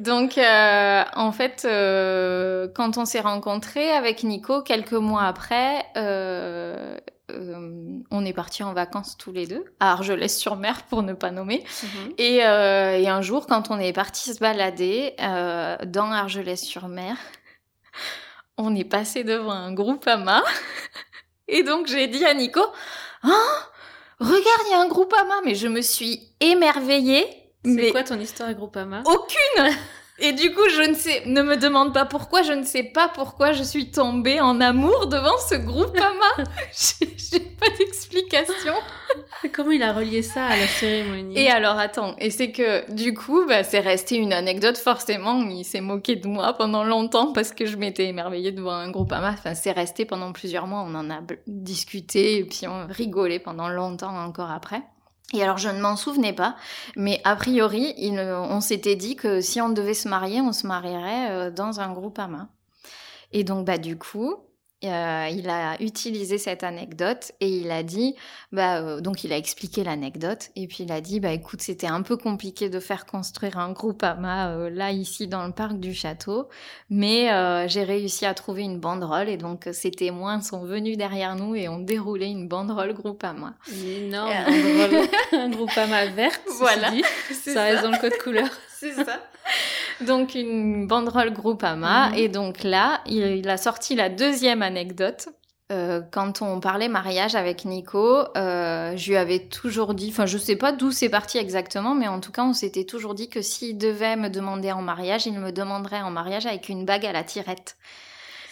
[0.00, 6.96] Donc, euh, en fait, euh, quand on s'est rencontrés avec Nico, quelques mois après, euh,
[7.30, 11.64] euh, on est partis en vacances tous les deux, à Argelès-sur-Mer pour ne pas nommer.
[11.84, 12.12] Mhm.
[12.18, 17.16] Et, euh, et un jour, quand on est parti se balader euh, dans Argelès-sur-Mer,
[18.58, 20.42] on est passé devant un groupe AMA.
[21.48, 22.60] Et donc, j'ai dit à Nico,
[23.22, 23.28] ah,
[24.20, 25.34] regarde, il y a un groupe AMA.
[25.44, 27.26] Mais je me suis émerveillée.
[27.64, 29.74] C'est Mais quoi ton histoire à Groupama aucune
[30.20, 33.08] Et du coup, je ne sais, ne me demande pas pourquoi, je ne sais pas
[33.08, 36.48] pourquoi je suis tombée en amour devant ce groupe AMA.
[36.72, 38.74] J'ai pas d'explication.
[39.52, 41.36] Comment il a relié ça à la cérémonie?
[41.36, 45.64] Et alors, attends, et c'est que du coup, bah, c'est resté une anecdote, forcément, il
[45.64, 49.32] s'est moqué de moi pendant longtemps parce que je m'étais émerveillée devant un groupe AMA.
[49.32, 53.68] Enfin, c'est resté pendant plusieurs mois, on en a discuté et puis on rigolait pendant
[53.68, 54.82] longtemps encore après.
[55.32, 56.54] Et alors je ne m'en souvenais pas,
[56.96, 61.30] mais a priori, on s'était dit que si on devait se marier, on se marierait
[61.30, 62.48] euh, dans un groupe AMA.
[63.32, 64.36] Et donc bah du coup,
[64.84, 68.14] euh, il a utilisé cette anecdote et il a dit,
[68.52, 71.86] bah, euh, donc il a expliqué l'anecdote et puis il a dit, bah écoute, c'était
[71.86, 75.78] un peu compliqué de faire construire un groupe AMA euh, là ici dans le parc
[75.78, 76.48] du château,
[76.90, 77.28] mais
[77.68, 81.68] j'ai réussi à trouver une banderole et donc ces témoins sont venus derrière nous et
[81.68, 83.54] ont déroulé une banderole groupe AMA.
[83.72, 87.02] Une énorme banderole, un groupe AMA verte, voilà, dit.
[87.32, 88.48] ça reste dans le code couleur.
[88.84, 89.20] C'est ça.
[90.02, 92.10] donc une banderole Groupama.
[92.10, 92.14] Mhm.
[92.16, 95.28] Et donc là, il, a sorti la deuxième anecdote.
[95.72, 100.36] Euh, quand on parlait mariage avec Nico, euh, je lui avais toujours dit, enfin je
[100.36, 103.40] sais pas d'où c'est parti exactement, mais en tout cas on s'était toujours dit que
[103.40, 107.12] s'il devait me demander en mariage, il me demanderait en mariage avec une bague à
[107.12, 107.78] la tirette.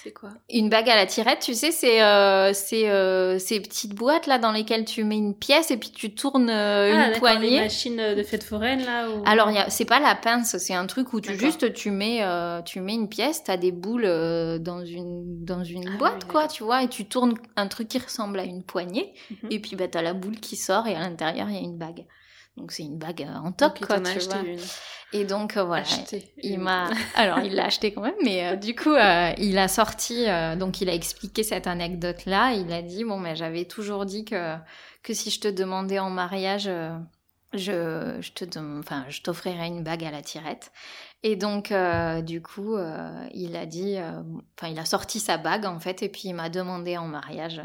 [0.03, 3.95] C'est quoi Une bague à la tirette, tu sais, c'est euh, c'est euh, ces petites
[3.95, 7.19] boîtes là dans lesquelles tu mets une pièce et puis tu tournes euh, ah, une
[7.21, 7.51] poignée.
[7.51, 9.07] Les machines de fête foraine là.
[9.27, 12.81] Alors c'est pas la pince, c'est un truc où tu juste tu mets euh, tu
[12.81, 16.65] mets une pièce, t'as des boules euh, dans une dans une ah boîte quoi, tu
[16.65, 19.53] vois, et tu tournes un truc qui ressemble à une poignée mhm.
[19.53, 21.79] et puis bah t'as la boule qui sort et à l'intérieur il y a une
[21.79, 22.07] bague.
[22.57, 24.43] Donc c'est une bague en toc quoi, tu vois.
[24.45, 24.59] Une.
[25.15, 25.85] Et donc euh, voilà,
[26.43, 29.69] il m'a alors il l'a acheté quand même mais euh, du coup euh, il a
[29.69, 30.25] sorti
[30.59, 34.25] donc il a expliqué cette anecdote là, il a dit bon mais j'avais toujours dit
[34.25, 34.57] que
[35.03, 36.71] que si je te demandais en mariage
[37.53, 40.73] je, je te enfin je t'offrirais une bague à la tirette
[41.23, 41.75] et donc
[42.23, 42.77] du coup
[43.35, 43.97] il a dit
[44.57, 47.61] enfin il a sorti sa bague en fait et puis il m'a demandé en mariage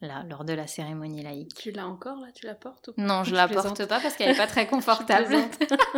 [0.00, 1.54] là, lors de la cérémonie laïque.
[1.54, 2.28] Tu l'as encore là?
[2.34, 5.36] Tu la portes Non, je la porte pas parce qu'elle est pas très confortable.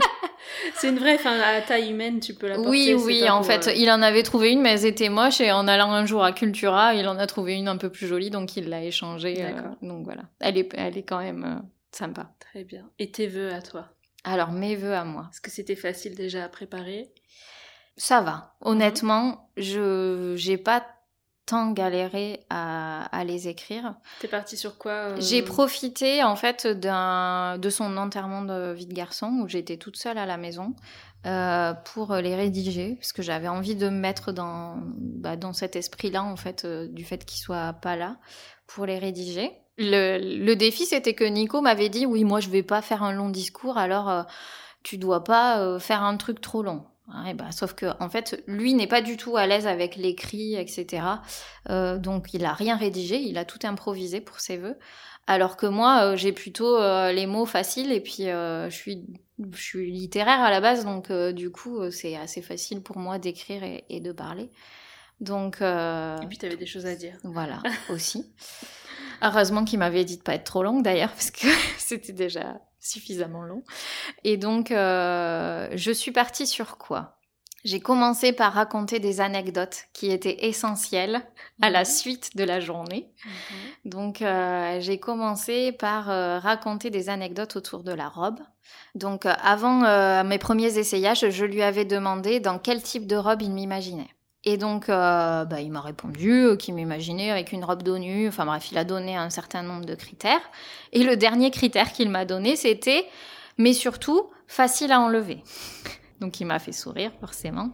[0.75, 2.71] c'est une vraie, enfin à taille humaine, tu peux la porter.
[2.71, 5.53] Oui, oui, en fait, euh, il en avait trouvé une, mais elles étaient moches et
[5.53, 8.31] en allant un jour à Cultura, il en a trouvé une un peu plus jolie,
[8.31, 9.45] donc il l'a échangée.
[9.45, 12.33] Euh, donc voilà, elle est, elle est quand même euh, sympa.
[12.41, 12.89] Très bien.
[12.99, 13.89] Et tes vœux à toi?
[14.25, 15.29] Alors mes vœux à moi.
[15.33, 17.13] Est-ce que c'était facile déjà à préparer?
[17.97, 18.55] Ça va.
[18.63, 20.87] Honnêtement, je j'ai pas
[21.73, 23.95] galéré à, à les écrire.
[24.21, 28.87] T'es partie sur quoi euh J'ai profité en fait d'un de son enterrement de vie
[28.87, 30.75] de garçon où j'étais toute seule à la maison
[31.27, 35.77] euh, pour les rédiger parce que j'avais envie de me mettre dans bah, dans cet
[35.77, 38.17] esprit-là en fait euh, du fait qu'il soit pas là
[38.67, 39.51] pour les rédiger.
[39.79, 43.13] Le, le défi c'était que Nico m'avait dit oui moi je vais pas faire un
[43.13, 44.27] long discours alors
[44.83, 46.85] tu dois pas faire un truc trop long.
[47.13, 50.55] Ouais, bah, sauf que en fait, lui n'est pas du tout à l'aise avec l'écrit,
[50.55, 51.03] etc.
[51.69, 54.79] Euh, donc il a rien rédigé, il a tout improvisé pour ses vœux.
[55.27, 59.07] Alors que moi, euh, j'ai plutôt euh, les mots faciles et puis je suis
[59.53, 63.65] je suis littéraire à la base, donc du coup c'est assez facile pour moi d'écrire
[63.65, 64.51] et, et, de parler.
[65.21, 67.17] Donc et puis tu avais des choses à dire.
[67.25, 68.27] Voilà aussi.
[69.23, 71.47] Heureusement qu'il m'avait dit de pas être trop longue d'ailleurs parce que
[71.79, 73.63] c'était déjà suffisamment long.
[74.25, 77.19] Et donc, euh, je suis partie sur quoi?
[77.63, 81.21] J'ai commencé par raconter des anecdotes qui étaient essentielles
[81.61, 81.85] à la mhm.
[81.85, 83.13] suite de la journée.
[83.85, 88.41] Donc, euh, j'ai commencé par euh, raconter des anecdotes autour de la robe.
[88.95, 93.51] Donc, avant mes premiers essayages, je lui avais demandé dans quel type de robe il
[93.51, 94.09] m'imaginait.
[94.45, 98.29] Et donc, euh, bah, il m'a répondu euh, qu'il m'imaginait avec une robe nue.
[98.29, 100.41] Enfin bref, il a donné un certain nombre de critères.
[100.93, 103.07] Et le dernier critère qu'il m'a donné, c'était,
[103.59, 105.43] mais surtout, facile à enlever.
[106.21, 107.71] Donc il m'a fait sourire, forcément.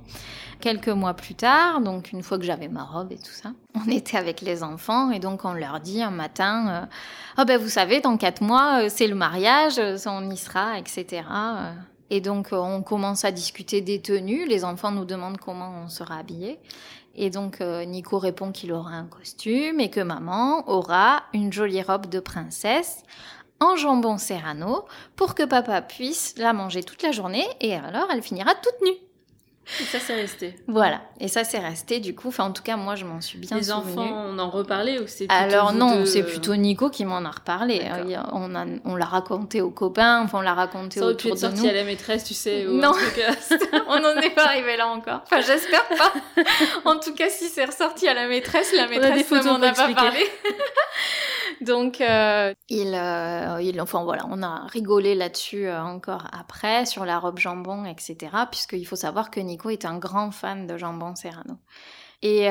[0.60, 3.90] Quelques mois plus tard, donc une fois que j'avais ma robe et tout ça, on
[3.90, 6.86] était avec les enfants et donc on leur dit un matin, euh,
[7.38, 11.24] oh ben vous savez, dans quatre mois, euh, c'est le mariage, on y sera, etc.
[12.10, 14.46] Et donc, euh, on commence à discuter des tenues.
[14.46, 16.58] Les enfants nous demandent comment on sera habillé.
[17.14, 21.82] Et donc, euh, Nico répond qu'il aura un costume et que maman aura une jolie
[21.82, 23.02] robe de princesse
[23.58, 24.84] en jambon serrano
[25.16, 29.05] pour que papa puisse la manger toute la journée et alors elle finira toute nue.
[29.80, 30.54] Et ça, c'est resté.
[30.68, 31.00] Voilà.
[31.18, 32.28] Et ça, c'est resté, du coup.
[32.28, 35.06] Enfin, en tout cas, moi, je m'en suis bien Les enfants, on en reparlait ou
[35.06, 37.82] c'est Alors, non, c'est plutôt Nico qui m'en a reparlé.
[38.32, 41.38] On, a, on l'a raconté aux copains, enfin, on l'a raconté ça autour pu être
[41.38, 42.64] sorti à la maîtresse, tu sais.
[42.68, 42.92] non.
[43.88, 45.22] on n'en est pas arrivé là encore.
[45.24, 46.12] Enfin, j'espère pas.
[46.84, 49.92] en tout cas, si c'est ressorti à la maîtresse, la maîtresse ne m'en a pas
[49.92, 50.20] parlé.
[51.60, 57.04] Donc, euh, il, euh, il, enfin voilà, on a rigolé là-dessus euh, encore après, sur
[57.04, 58.16] la robe jambon, etc.
[58.50, 61.58] Puisqu'il faut savoir que Nico est un grand fan de jambon serrano.
[62.22, 62.48] Et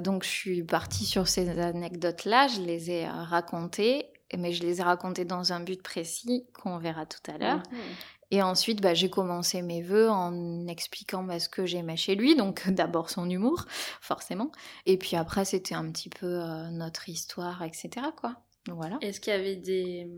[0.00, 4.06] donc, je suis partie sur ces anecdotes-là, je les ai racontées,
[4.38, 7.62] mais je les ai racontées dans un but précis qu'on verra tout à l'heure.
[7.70, 7.96] Mhm.
[8.32, 12.34] Et ensuite, bah, j'ai commencé mes vœux en expliquant bah, ce que j'aimais chez lui.
[12.34, 13.66] Donc d'abord son humour,
[14.00, 14.50] forcément.
[14.86, 17.90] Et puis après, c'était un petit peu euh, notre histoire, etc.
[18.16, 18.34] Quoi.
[18.68, 18.98] Voilà.
[19.00, 20.10] Est-ce qu'il y avait des,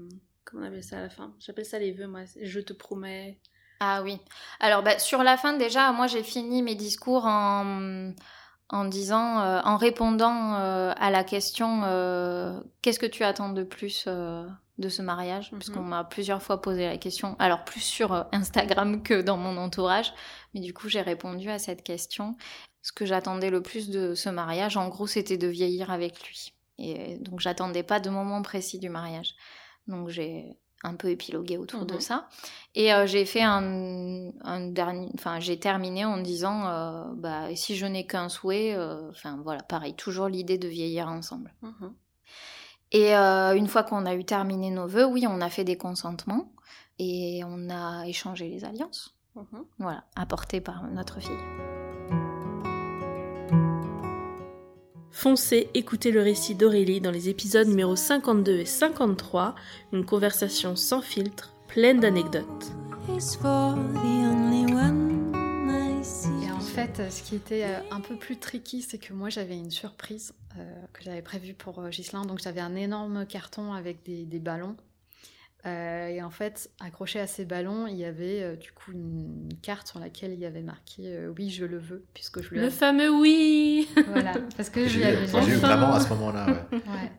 [0.45, 1.35] comment on appelle ça à la fin?
[1.41, 2.21] J'appelle ça les vœux, moi.
[2.41, 3.39] Je te promets.
[3.81, 4.19] Ah oui.
[4.61, 8.15] Alors bah, sur la fin déjà, moi j'ai fini mes discours en
[8.71, 13.63] en disant, euh, en répondant euh, à la question euh, qu'est-ce que tu attends de
[13.63, 14.09] plus
[14.79, 19.03] de ce mariage Parce qu'on m'a plusieurs fois posé la question, alors plus sur Instagram
[19.05, 20.13] que dans mon entourage,
[20.53, 22.37] mais du coup j'ai répondu à cette question.
[22.83, 26.53] Ce que j'attendais le plus de ce mariage, en gros, c'était de vieillir avec lui.
[26.79, 29.35] Et donc j'attendais pas de moment précis du mariage.
[29.87, 32.01] Donc j'ai un peu épilogué autour de mhm.
[32.01, 32.29] ça.
[32.75, 34.31] Et euh, j'ai fait un,
[34.71, 39.41] dernier, enfin j'ai terminé en disant, euh, bah si je n'ai qu'un souhait, euh, enfin
[39.43, 41.55] voilà, pareil, toujours l'idée de vieillir ensemble.
[41.63, 41.95] Mhm.
[42.95, 46.53] Et une fois qu'on a eu terminé nos vœux, oui, on a fait des consentements
[47.01, 49.17] et on a échangé les alliances.
[49.35, 49.65] Mhm.
[49.81, 51.33] Voilà, apportées par notre fille.
[55.11, 59.57] Foncez écoutez le récit d'Aurélie dans les épisodes numéros 52 et 53,
[59.93, 62.73] une conversation sans filtre, pleine d'anecdotes.
[66.75, 69.71] En fait, ce qui était euh, un peu plus tricky, c'est que moi j'avais une
[69.71, 72.25] surprise euh, que j'avais prévue pour euh, Ghislain.
[72.25, 74.75] Donc j'avais un énorme carton avec des ballons
[75.67, 79.49] euh, et en fait, accroché à ces ballons, il y avait euh, du coup une
[79.63, 82.61] carte sur laquelle il y avait marqué euh, oui, je le veux, puisque je lui
[82.61, 86.47] Le fameux oui Voilà, parce que je lui avais J'ai eu vraiment à ce moment-là,
[86.47, 86.77] ouais.
[86.77, 87.13] ouais.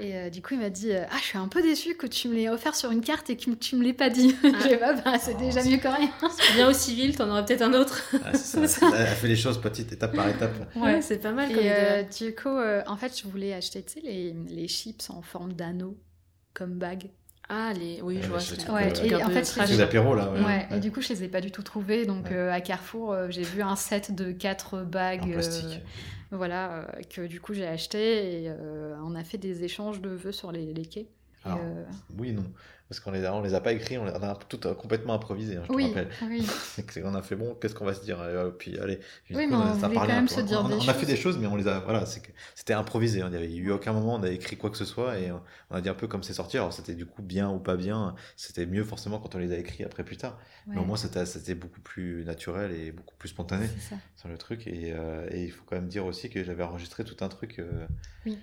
[0.00, 2.34] Et du coup, il m'a dit Ah, je suis un peu déçue que tu me
[2.34, 4.34] l'aies offert sur une carte et que tu me l'aies pas dit.
[4.44, 4.48] Ah.
[4.62, 6.10] je pas, bah, c'est déjà mieux que rien.
[6.54, 8.02] Bien au civil, t'en aurais peut-être un autre.
[8.24, 8.90] Ah, ça.
[8.96, 10.52] Elle fait les choses petite étape par étape.
[10.76, 14.68] Ouais, c'est pas mal comme et, Du coup, en fait, je voulais acheter les, les
[14.68, 15.96] chips en forme d'anneau
[16.54, 17.10] comme bague.
[17.48, 18.00] Ah, les...
[18.02, 18.38] oui, je vois.
[18.74, 20.32] Ouais, et en fait, les apéros là.
[20.32, 20.66] Ouais.
[20.74, 22.06] Et du coup, je les ai pas du tout trouvés.
[22.06, 25.24] Donc, euh, à Carrefour, euh, j'ai vu un set de quatre bagues.
[25.24, 25.64] En plastique.
[25.64, 25.78] Euh,
[26.32, 28.52] voilà, que du coup, j'ai acheté et
[29.04, 31.08] on a fait des échanges de vœux sur les, les quais.
[31.44, 31.60] Alors,
[32.18, 32.44] oui, non.
[32.92, 35.62] Parce qu'on les, a, on les a pas écrits, on, a tout complètement improvisé, hein,
[35.66, 36.08] je oui, te rappelle.
[36.24, 36.46] Oui.
[37.04, 38.18] on a fait bon, qu'est-ce qu'on va se dire
[38.58, 39.00] Puis allez,
[39.30, 41.38] oui, mais on, on, quand même se dire on, des on, a fait des choses,
[41.38, 41.80] mais on les a.
[41.80, 42.04] Voilà,
[42.54, 43.22] c'était improvisé.
[43.22, 45.32] Hein, il n'y avait eu aucun moment on a écrit quoi que ce soit et
[45.70, 46.58] on a dit un peu comme c'est sorti.
[46.58, 48.14] Alors c'était du coup bien ou pas bien.
[48.36, 50.38] C'était mieux forcément quand on les a écrits après plus tard.
[50.66, 53.70] Mais au moins c'était beaucoup plus naturel et beaucoup plus spontané
[54.16, 54.66] sur le truc.
[54.66, 57.58] Et, euh, et, il faut quand même dire aussi que j'avais enregistré tout un truc.
[57.58, 57.86] Euh,
[58.26, 58.36] oui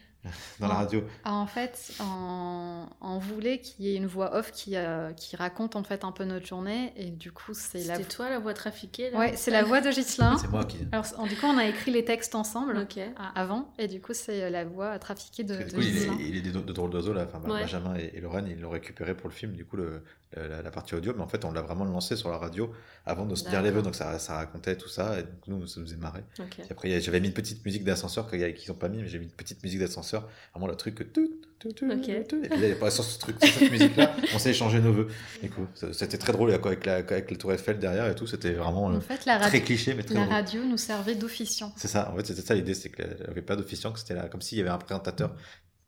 [0.60, 1.03] dans la radio.
[1.23, 5.84] En fait, on, voulait qu'il y ait une voix off qui, euh, qui raconte en
[5.84, 6.93] fait un peu notre journée.
[6.95, 7.95] Et du coup c'est la.
[7.95, 10.38] C'était toi la voix trafiquée Ouais, c'est la voix de Ghislain.
[10.38, 10.77] c'est moi qui.
[10.91, 12.88] Alors du coup on a écrit les textes ensemble
[13.36, 13.73] avant.
[13.77, 16.15] Et du coup c'est euh, la voix trafiquée de, de Ghislain.
[16.19, 18.69] Il est, il est de, drôles d'oiseaux là, enfin, Benjamin et, et Lorraine ils l'ont
[18.69, 20.03] récupéré pour le film du coup le,
[20.36, 22.71] la, partie audio, mais en fait on l'a vraiment lancé sur la radio
[23.05, 25.19] avant de se dire les vœux, donc ça, ça racontait tout ça.
[25.19, 26.23] Et nous ça nous faisait marrer.
[26.38, 29.25] Et après j'avais mis une petite musique d'ascenseur qu'ils n'ont pas mis, mais j'ai mis
[29.25, 30.09] une petite musique d'ascenseur,
[30.54, 34.39] vraiment le truc que tout et puis là, pas sur ce truc, cette musique-là, on
[34.39, 35.08] s'est échangé nos vœux.
[35.41, 38.28] Du coup, c'était très drôle avec, la, avec le Tour Eiffel derrière et tout.
[38.28, 41.74] C'était vraiment en fait, la très cliché, mais très La radio nous servait d'officiant.
[41.76, 44.15] C'est ça, en fait, c'était ça l'idée, c'est qu'il n'y avait pas d'officiant, que c'était
[44.30, 45.36] comme s'il y avait un présentateur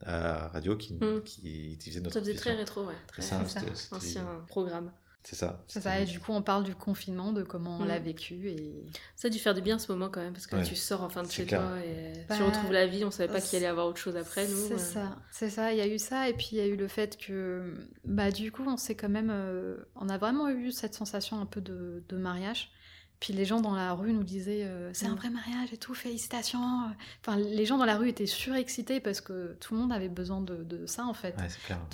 [0.05, 1.21] à radio qui, mm.
[1.23, 2.95] qui utilisait notre Ça faisait très rétro, ouais.
[3.07, 3.41] Très ça,
[3.91, 4.91] ancien programme.
[5.23, 5.63] C'est ça.
[5.67, 8.03] C'est ça, et du coup, on parle du confinement, de comment on l'a mm.
[8.03, 8.49] vécu.
[8.49, 8.85] Et...
[9.15, 11.23] Ça a dû faire du bien ce moment quand même, parce que tu sors enfin
[11.23, 13.05] de chez toi et tu bah, retrouves la vie.
[13.05, 14.67] On savait pas qu'il allait y avoir autre chose après, nous.
[14.67, 15.73] C'est ça, c'est ça.
[15.73, 18.31] Il y a eu ça, et puis il y a eu le fait que, bah,
[18.31, 19.29] du coup, on s'est quand même.
[19.31, 22.71] Euh, on a vraiment eu cette sensation un peu de, de mariage.
[23.21, 25.15] Puis les gens dans la rue nous disaient euh, c'est un mm.
[25.15, 26.59] vrai mariage et tout, félicitations.
[27.23, 30.41] Enfin, les gens dans la rue étaient surexcités parce que tout le monde avait besoin
[30.41, 31.35] de, de ça en fait,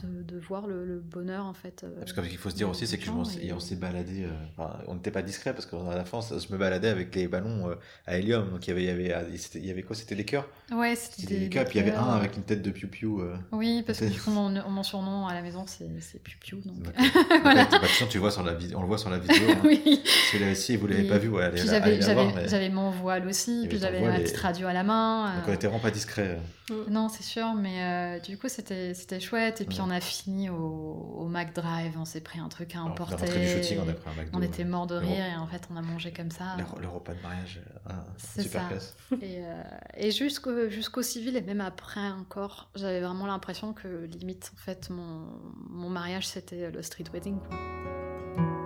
[0.03, 1.83] de, de, voir le, bonheur en fait.
[1.83, 5.21] Euh, parce qu'il faut se dire aussi, c'est qu'on s'est baladé, euh, on n'était pas
[5.21, 8.69] discret parce qu'à la fin, je me baladais avec les ballons à hélium, donc il
[8.69, 9.97] y avait, il y avait, il y avait quoi?
[9.97, 10.47] C'était des cœurs?
[10.71, 11.65] Ouais, c'était des, cœurs.
[11.65, 13.21] Puis il y avait un avec une tête de piou piou.
[13.51, 16.61] Oui, parce que du coup, mon, mon, surnom à la maison c'est piou piou.
[16.63, 16.85] Donc...
[17.41, 17.67] voilà.
[18.09, 19.49] tu vois sur la on le voit sur la vidéo.
[19.49, 19.59] Hein.
[19.65, 20.01] oui.
[20.01, 24.01] Parce que là aussi, vous l'avez pas vu, ouais, j'avais mon voile aussi, puis j'avais
[24.01, 25.35] ma petite radio à la main.
[25.37, 26.39] Donc on était vraiment pas discret.
[26.69, 26.91] Mm.
[26.91, 29.61] Non, c'est sûr, mais euh, du coup c'était chouette.
[29.61, 33.25] Et puis on a fini au, au McDrive, on s'est pris un truc à emporter.
[33.29, 35.67] on, du shooting, on, a pris un on était mort de rire et en fait
[35.71, 36.57] on a mangé comme ça.
[36.57, 37.93] Le, repas de mariage, euh,
[38.41, 38.67] super ça.
[38.67, 38.95] classe.
[39.21, 39.63] Et, euh,
[39.95, 44.89] et jusqu'au jusqu'au civil et même après encore, j'avais vraiment l'impression que limite en fait
[44.89, 45.25] mon,
[45.69, 47.37] mon mariage c'était le street wedding.
[47.39, 48.56] Quoi.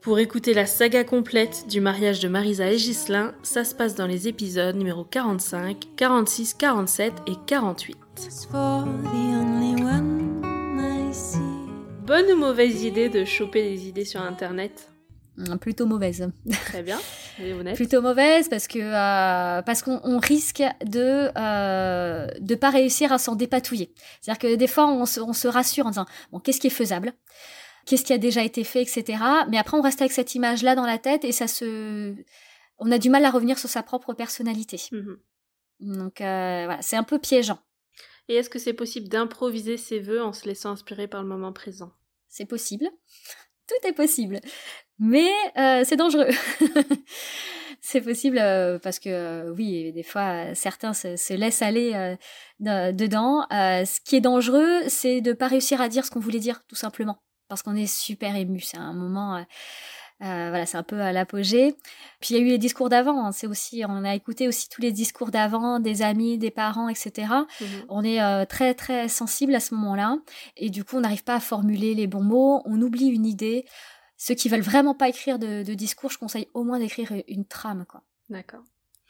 [0.00, 4.06] Pour écouter la saga complète du mariage de Marisa et Ghislain, ça se passe dans
[4.06, 7.98] les épisodes numéro 45, 46, 47 et 48.
[12.06, 14.88] Bonne ou mauvaise idée de choper des idées sur internet?
[15.60, 16.30] Plutôt mauvaise.
[16.66, 16.98] Très bien.
[17.74, 23.36] plutôt mauvaise parce que euh, parce qu'on risque de euh, de pas réussir à s'en
[23.36, 23.92] dépatouiller.
[24.20, 26.70] C'est-à-dire que des fois on se, on se rassure en disant bon qu'est-ce qui est
[26.70, 27.12] faisable,
[27.86, 29.22] qu'est-ce qui a déjà été fait, etc.
[29.48, 32.14] Mais après on reste avec cette image là dans la tête et ça se
[32.80, 34.80] on a du mal à revenir sur sa propre personnalité.
[34.90, 35.14] Mmh
[35.80, 37.58] Donc euh, voilà, c'est un peu piégeant.
[38.28, 41.52] Et est-ce que c'est possible d'improviser ses vœux en se laissant inspirer par le moment
[41.52, 41.92] présent?
[42.28, 42.88] C'est possible.
[43.68, 44.40] Tout est possible.
[44.98, 46.28] Mais euh, c'est dangereux.
[47.80, 52.16] c'est possible euh, parce que oui, des fois certains se, laissent aller
[52.60, 53.46] dedans.
[53.50, 56.74] ce qui est dangereux, c'est de pas réussir à dire ce qu'on voulait dire, tout
[56.74, 58.60] simplement, parce qu'on est super ému.
[58.60, 59.44] C'est un moment
[60.22, 61.74] euh, voilà, c'est un peu à l'apogée.
[62.20, 63.26] Puis il y a eu les discours d'avant.
[63.26, 63.32] Hein.
[63.32, 67.28] c'est aussi, on a écouté aussi tous les discours d'avant, des amis, des parents, etc.
[67.60, 70.18] Mmh on est euh, très très sensible à ce moment-là,
[70.56, 72.62] et du coup, on n'arrive pas à formuler les bons mots.
[72.66, 73.64] On oublie une idée.
[74.16, 77.86] Ceux qui veulent vraiment pas écrire de, discours, je conseille au moins d'écrire une trame,
[77.88, 78.02] quoi.
[78.28, 78.64] D'accord.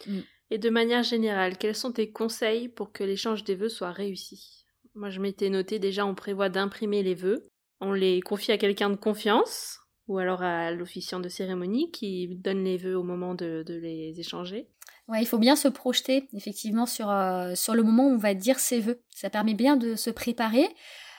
[0.07, 0.21] Mmh.
[0.53, 4.65] Et de manière générale, quels sont tes conseils pour que l'échange des vœux soit réussi?
[4.95, 7.51] Moi, je m'étais noté déjà, on prévoit d'imprimer les vœux.
[7.81, 12.65] On les confie à quelqu'un de confiance ou alors à l'officiant de cérémonie qui donne
[12.65, 14.69] les vœux au moment de, les échanger.
[15.07, 18.35] Ouais, il faut bien se projeter effectivement sur, euh, sur le moment où on va
[18.35, 19.01] dire ses vœux.
[19.11, 20.69] Ça permet bien de se préparer.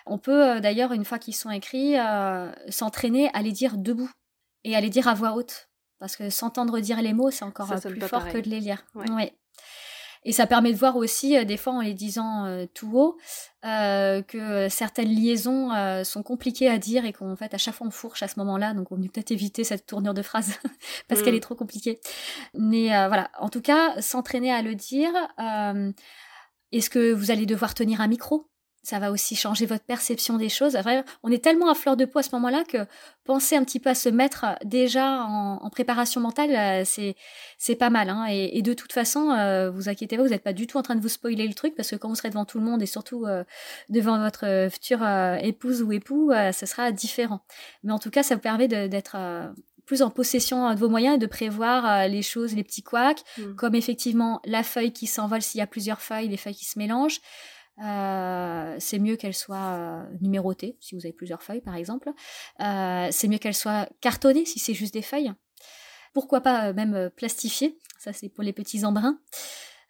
[0.06, 4.12] On peut euh, d'ailleurs, une fois qu'ils sont écrits, euh, s'entraîner à les dire debout
[4.64, 5.70] et à les dire à voix haute.
[6.00, 8.84] Parce que s'entendre dire les mots, c'est encore plus fort que de les lire.
[8.96, 9.34] Ouais.
[10.24, 13.18] Et ça permet de voir aussi, euh, des fois en les disant euh, tout haut,
[13.66, 15.72] euh, que certaines liaisons
[16.04, 18.74] sont compliquées à dire et qu'en fait à chaque fois on fourche à ce moment-là.
[18.74, 20.54] Donc on peut peut-être éviter cette tournure de phrase
[21.08, 21.38] parce qu'elle mm.
[21.38, 22.00] est trop compliquée.
[22.54, 25.12] Mais voilà, en tout cas, s'entraîner à le dire.
[26.72, 28.51] Est-ce que vous allez devoir tenir un micro?
[28.84, 30.78] Ça va aussi changer votre perception des choses.
[31.24, 32.80] on est tellement à fleur de peau à ce moment-là que
[33.26, 37.16] penser un petit peu à se mettre déjà en, préparation mentale, euh, c'est
[37.58, 38.10] c'est pas mal.
[38.10, 38.26] Hein.
[38.30, 40.96] Et, de toute façon, euh, vous inquiétez pas, vous n'êtes pas du tout en train
[40.96, 42.88] de vous spoiler le truc parce que quand vous serez devant tout le monde et
[42.88, 43.44] surtout euh,
[43.90, 45.06] devant votre future
[45.42, 47.42] épouse ou époux, ce sera différent.
[47.84, 49.18] Mais en tout cas, ça vous permet d'être
[49.86, 53.56] plus en possession de vos moyens et de prévoir les choses, les petits couacs, mmh.
[53.56, 56.80] comme effectivement la feuille qui s'envole s'il y a plusieurs feuilles, les feuilles qui se
[56.80, 57.22] mélangent.
[57.84, 62.12] Euh, c'est mieux qu'elle soit euh, numérotée, si vous avez plusieurs feuilles par exemple.
[62.60, 65.32] Euh, c'est mieux qu'elle soit cartonnée, si c'est juste des feuilles.
[66.14, 69.20] Pourquoi pas même plastifiée, ça c'est pour les petits embruns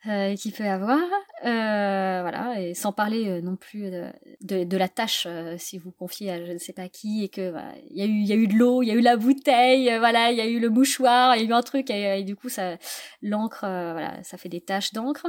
[0.07, 0.99] euh, qu'il peut avoir.
[1.43, 5.89] Euh, voilà, et sans parler euh, non plus de, de, la tâche euh, si vous
[5.89, 7.55] confiez à je ne sais pas qui et que
[7.89, 9.91] il y a eu y a eu de l'eau, il y a eu la bouteille,
[9.97, 12.35] voilà, il y a eu le mouchoir, il y a eu un truc et, du
[12.35, 12.77] coup ça
[13.23, 15.25] l'encre, voilà, ça fait des taches d'encre.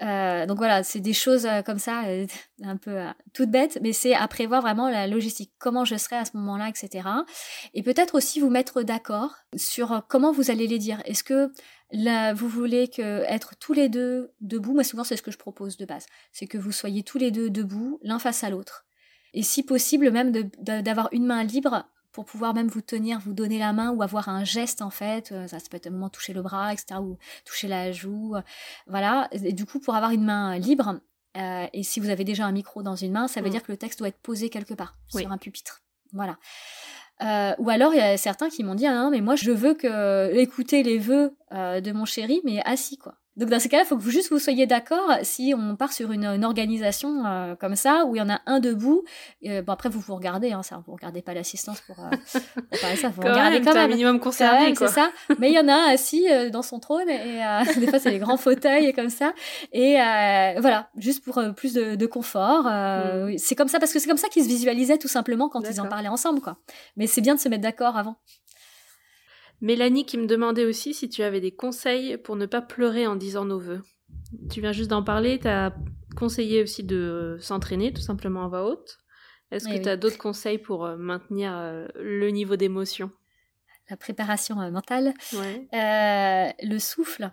[0.00, 2.02] donc voilà, c'est des choses comme ça,
[2.62, 2.98] un peu
[3.32, 6.68] toutes bêtes, mais c'est à prévoir vraiment la logistique, comment je serai à ce moment-là,
[6.68, 7.08] etc.
[7.72, 11.00] Et peut-être aussi vous mettre d'accord sur comment vous allez les dire.
[11.06, 11.50] Est-ce que
[11.90, 14.74] Là, vous voulez que être tous les deux debout.
[14.74, 16.06] Moi, souvent, c'est ce que je propose de base.
[16.32, 18.84] C'est que vous soyez tous les deux debout, l'un face à l'autre.
[19.34, 23.58] Et si possible, même d'avoir une main libre pour pouvoir même vous tenir, vous donner
[23.58, 25.30] la main ou avoir un geste en fait.
[25.32, 27.00] Euh, ça, peut être un moment toucher le bras, etc.
[27.00, 28.34] ou toucher la joue.
[28.86, 29.28] Voilà.
[29.32, 31.00] Et du coup, pour avoir une main libre,
[31.36, 33.50] euh, et si vous avez déjà un micro dans une main, ça veut mmh.
[33.50, 35.82] dire que le texte doit être posé quelque part sur un pupitre.
[36.12, 36.38] Voilà.
[37.22, 39.50] Euh, ou alors il y a certains qui m'ont dit ah non mais moi je
[39.50, 43.16] veux que écouter les vœux euh, de mon chéri mais assis quoi.
[43.38, 45.92] Donc dans ces cas-là, il faut que vous juste vous soyez d'accord si on part
[45.92, 49.04] sur une, une organisation euh, comme ça où il y en a un debout.
[49.46, 52.10] Euh, bon après vous vous regardez, hein, ça, vous regardez pas l'assistance pour, euh,
[52.70, 53.84] pour parler ça, vous quand regardez même, quand même.
[53.84, 55.12] un minimum concerné C'est ça.
[55.38, 57.40] Mais il y en a un assis dans son trône et
[57.78, 59.32] des fois c'est les grands fauteuils comme ça.
[59.72, 59.94] Et
[60.58, 62.64] voilà, juste pour plus de, de confort.
[62.64, 63.38] Mm.
[63.38, 65.80] C'est comme ça parce que c'est comme ça qu'ils se visualisaient tout simplement quand ils
[65.80, 66.56] en parlaient ensemble quoi.
[66.96, 68.16] Mais c'est bien de se mettre d'accord avant.
[69.60, 73.16] Mélanie qui me demandait aussi si tu avais des conseils pour ne pas pleurer en
[73.16, 73.82] disant nos voeux.
[74.50, 75.74] Tu viens juste d'en parler, tu as
[76.16, 78.98] conseillé aussi de s'entraîner tout simplement à voix haute.
[79.50, 83.10] Est-ce que tu as d'autres conseils pour euh, maintenir euh, le niveau d'émotion?
[83.88, 85.14] La préparation euh, mentale,
[85.72, 87.30] le souffle,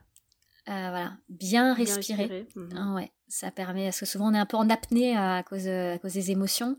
[0.66, 2.48] voilà, bien respirer.
[2.56, 2.70] Mhm.
[2.78, 5.68] Ah ouais, ça permet, parce que souvent on est un peu en apnée à cause,
[5.68, 6.78] à cause des émotions.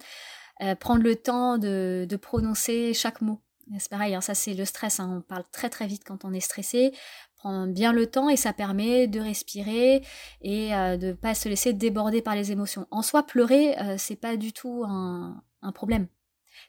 [0.80, 3.42] prendre le temps de, de prononcer chaque mot.
[3.78, 5.16] C'est pareil, hein, ça c'est le stress, hein.
[5.18, 6.92] on parle très très vite quand on est stressé,
[7.36, 10.02] prendre bien le temps et ça permet de respirer
[10.40, 12.86] et euh, de ne pas se laisser déborder par les émotions.
[12.92, 15.42] En soi, pleurer, euh, c'est pas du tout un,
[15.74, 16.06] problème.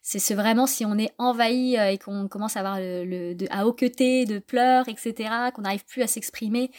[0.01, 4.25] C'est vraiment si on est envahi euh, et qu'on commence à avoir le, à hoqueter
[4.25, 6.71] de pleurs, etc., qu'on n'arrive plus à s'exprimer,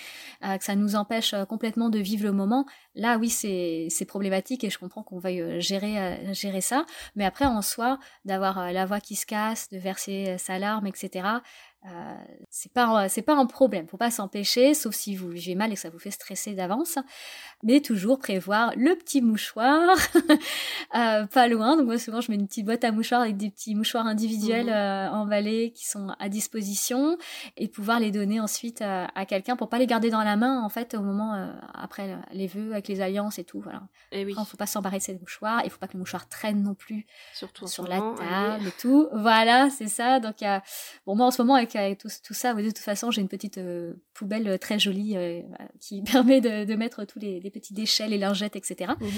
[0.42, 2.66] que ça nous empêche complètement de vivre le moment.
[2.98, 6.84] Là, oui, c'est problématique et je comprends qu'on veuille euh, gérer, euh, gérer ça.
[7.14, 10.88] Mais après, en soi, d'avoir euh, la voix qui se casse, de verser sa larme,
[10.88, 11.28] etc.,
[11.86, 12.14] Euh,
[12.50, 15.74] c'est pas c'est pas un problème, faut pas s'empêcher, sauf si vous vivez mal et
[15.74, 16.98] que ça vous fait stresser d'avance.
[17.62, 19.96] Mais toujours prévoir le petit mouchoir
[20.96, 21.76] euh, pas loin.
[21.76, 24.66] Donc moi souvent je mets une petite boîte à mouchoirs avec des petits mouchoirs individuels
[24.66, 24.70] mmh.
[24.70, 27.18] euh, emballés qui sont à disposition
[27.56, 30.68] et pouvoir les donner ensuite à, quelqu'un pour pas les garder dans la main en
[30.68, 33.60] fait au moment euh, après les vœux avec les alliances et tout.
[33.60, 33.82] Voilà.
[34.12, 35.62] Et eh faut pas s'embarrasser ces mouchoirs.
[35.64, 39.08] Il faut pas que le mouchoir traîne non plus Surtout sur la table et tout.
[39.12, 40.20] Voilà, c'est ça.
[40.20, 40.36] Donc
[41.06, 41.67] bon moi en ce moment avec,
[41.98, 43.60] tout, tout, ça, de toute façon j'ai une petite
[44.14, 45.16] poubelle très jolie
[45.80, 48.92] qui permet de, de mettre tous les petits déchets, les lingettes, etc.
[49.00, 49.08] Mhm.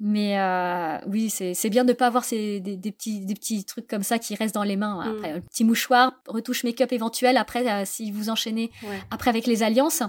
[0.00, 3.86] Mais euh, oui, c'est bien de ne pas avoir ces, des, petits, des petits trucs
[3.86, 5.04] comme ça qui restent dans les mains.
[5.04, 5.16] Mhm.
[5.16, 8.72] Après, un petit mouchoir, retouche make-up éventuel, après, euh, si vous enchaînez,
[9.10, 10.02] après avec les alliances.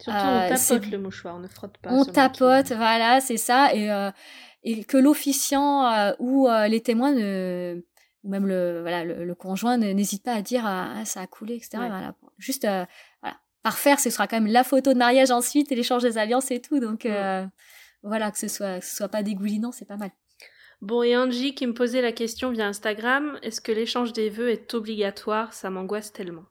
[0.00, 1.90] Surtout, on euh, tapote le mouchoir, on ne frotte pas.
[1.90, 3.74] On tapote, voilà, c'est ça.
[3.74, 3.90] Et,
[4.62, 7.82] et que l'officiant ou les témoins ne
[8.24, 11.70] ou même le, voilà, le, conjoint n'hésite pas à dire ah, ça a coulé, etc.
[11.74, 12.14] Voilà.
[12.38, 12.66] Juste
[13.20, 16.18] voilà, par faire, ce sera quand même la photo de mariage ensuite et l'échange des
[16.18, 16.80] alliances et tout.
[16.80, 17.46] Donc euh,
[18.02, 20.10] voilà, que ce soit, ce soit pas dégoulinant, c'est pas mal.
[20.80, 24.50] Bon, et Angie qui me posait la question via Instagram, est-ce que l'échange des vœux
[24.50, 25.52] est obligatoire?
[25.52, 26.44] Ça m'angoisse tellement.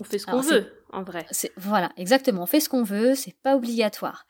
[0.00, 1.24] On fait ce qu'on veut, en vrai.
[1.56, 2.42] Voilà, exactement.
[2.42, 4.26] On fait ce qu'on veut, c'est pas obligatoire.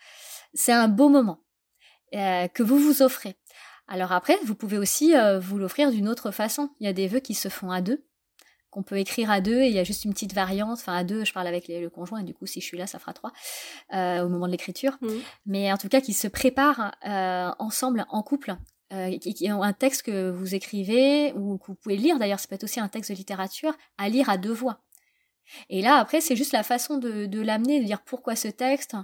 [0.53, 1.43] C'est un beau moment
[2.15, 3.37] euh, que vous vous offrez.
[3.89, 6.71] Alors après, vous pouvez aussi euh, vous l'offrir d'une autre façon.
[6.81, 8.05] Il y a des vœux qui se font à deux
[8.77, 10.79] qu'on peut écrire à deux et il y a juste une petite variante.
[10.79, 12.87] Enfin, à deux, je parle avec le conjoint et du coup, si je suis là,
[12.87, 13.33] ça fera trois
[13.95, 14.99] euh, au moment de l'écriture.
[15.01, 15.09] Mmh.
[15.47, 18.55] Mais en tout cas, qui se préparent euh, ensemble, en couple.
[18.93, 22.47] Euh, qui, ont un texte que vous écrivez ou que vous pouvez lire d'ailleurs, ça
[22.47, 24.79] peut être aussi un texte de littérature à lire à deux voix.
[25.71, 28.95] Et là, après, c'est juste la façon de, de l'amener, de dire pourquoi ce texte,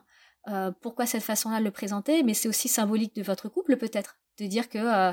[0.49, 4.19] euh, pourquoi cette façon-là de le présenter, mais c'est aussi symbolique de votre couple peut-être
[4.43, 5.13] de dire que euh,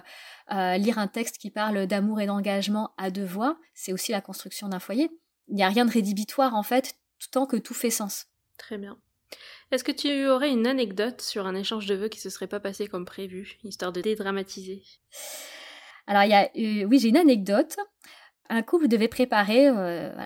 [0.52, 4.22] euh, lire un texte qui parle d'amour et d'engagement à deux voix, c'est aussi la
[4.22, 5.10] construction d'un foyer.
[5.48, 6.96] Il n'y a rien de rédhibitoire en fait,
[7.32, 8.28] tant que tout fait sens.
[8.58, 8.98] Très bien.
[9.72, 12.60] Est-ce que tu aurais une anecdote sur un échange de vœux qui se serait pas
[12.60, 14.84] passé comme prévu, histoire de dédramatiser?
[16.08, 17.78] Alors il y a, euh, oui, j'ai une anecdote.
[18.50, 19.70] Un couple devait préparer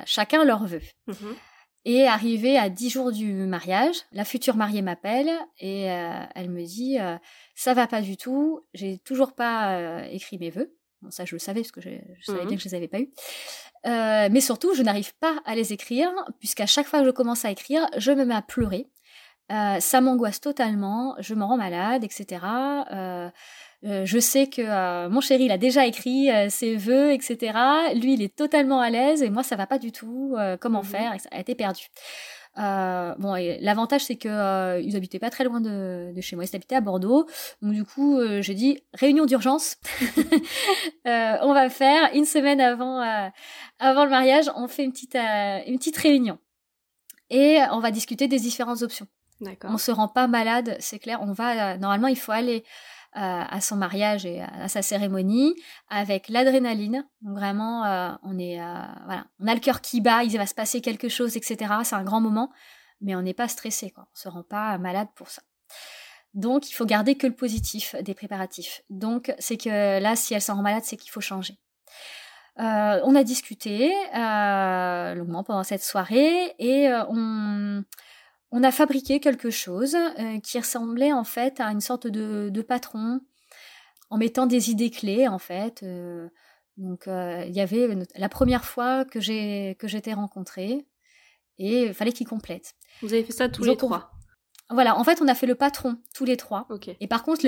[0.05, 0.81] chacun leurs vœux.
[1.07, 1.33] Mmh
[1.85, 5.29] et arrivé à dix jours du mariage, la future mariée m'appelle
[5.59, 7.17] et euh, elle me dit euh,
[7.55, 10.73] ça va pas du tout, j'ai toujours pas euh, écrit mes vœux.
[11.01, 11.89] Bon, ça je le savais parce que je,
[12.21, 13.11] savais mmh bien que je les avais pas eus.
[13.85, 16.09] mais surtout, je n'arrive pas à les écrire
[16.39, 18.87] puisqu'à chaque fois que je commence à écrire, je me mets à pleurer.
[19.49, 22.45] ça m'angoisse totalement, je m'en rends malade, etc.
[23.85, 27.57] Euh, je sais que euh, mon chéri, il a déjà écrit euh, ses vœux, etc.
[27.95, 30.35] Lui, il est totalement à l'aise et moi, ça va pas du tout.
[30.61, 31.87] comment mmh faire Ça a été perdu.
[32.55, 36.45] bon, l'avantage, c'est que ils habitaient pas très loin de, chez moi.
[36.45, 37.27] Ils habitaient à Bordeaux.
[37.61, 39.77] Donc, du coup, j'ai dit réunion d'urgence.
[41.05, 43.01] on va faire une semaine avant,
[43.79, 44.49] avant le mariage.
[44.55, 46.39] On fait une petite, une petite réunion
[47.29, 49.07] et on va discuter des différentes options.
[49.65, 51.19] On se rend pas malade, c'est clair.
[51.21, 52.63] On va normalement, il faut aller
[53.15, 55.55] à son mariage et à, sa cérémonie
[55.89, 57.07] avec l'adrénaline.
[57.21, 60.53] vraiment, euh, on est euh, voilà, on a le cœur qui bat, il va se
[60.53, 61.73] passer quelque chose, etc.
[61.83, 62.51] C'est un grand moment,
[63.01, 64.07] mais on n'est pas stressé, quoi.
[64.11, 65.41] On se rend pas malade pour ça.
[66.33, 68.81] Donc, il faut garder que le positif des préparatifs.
[68.89, 71.59] Donc, c'est que là, si elle s'en rend malade, c'est qu'il faut changer.
[72.59, 77.83] Euh, on a discuté longuement pendant cette soirée et on,
[78.53, 83.19] on a fabriqué quelque chose euh, qui ressemblait en fait à une sorte de, patron
[84.11, 85.81] en mettant des idées clés en fait.
[85.81, 86.29] Euh,
[86.77, 90.85] donc euh, il y avait la première fois que j'ai que j'étais rencontrée
[91.57, 92.75] et il fallait qu'il complète.
[93.01, 94.11] Vous avez fait ça tous les trois?
[94.69, 96.67] Voilà, en fait, on a fait le patron tous les trois.
[96.99, 97.45] Et par contre,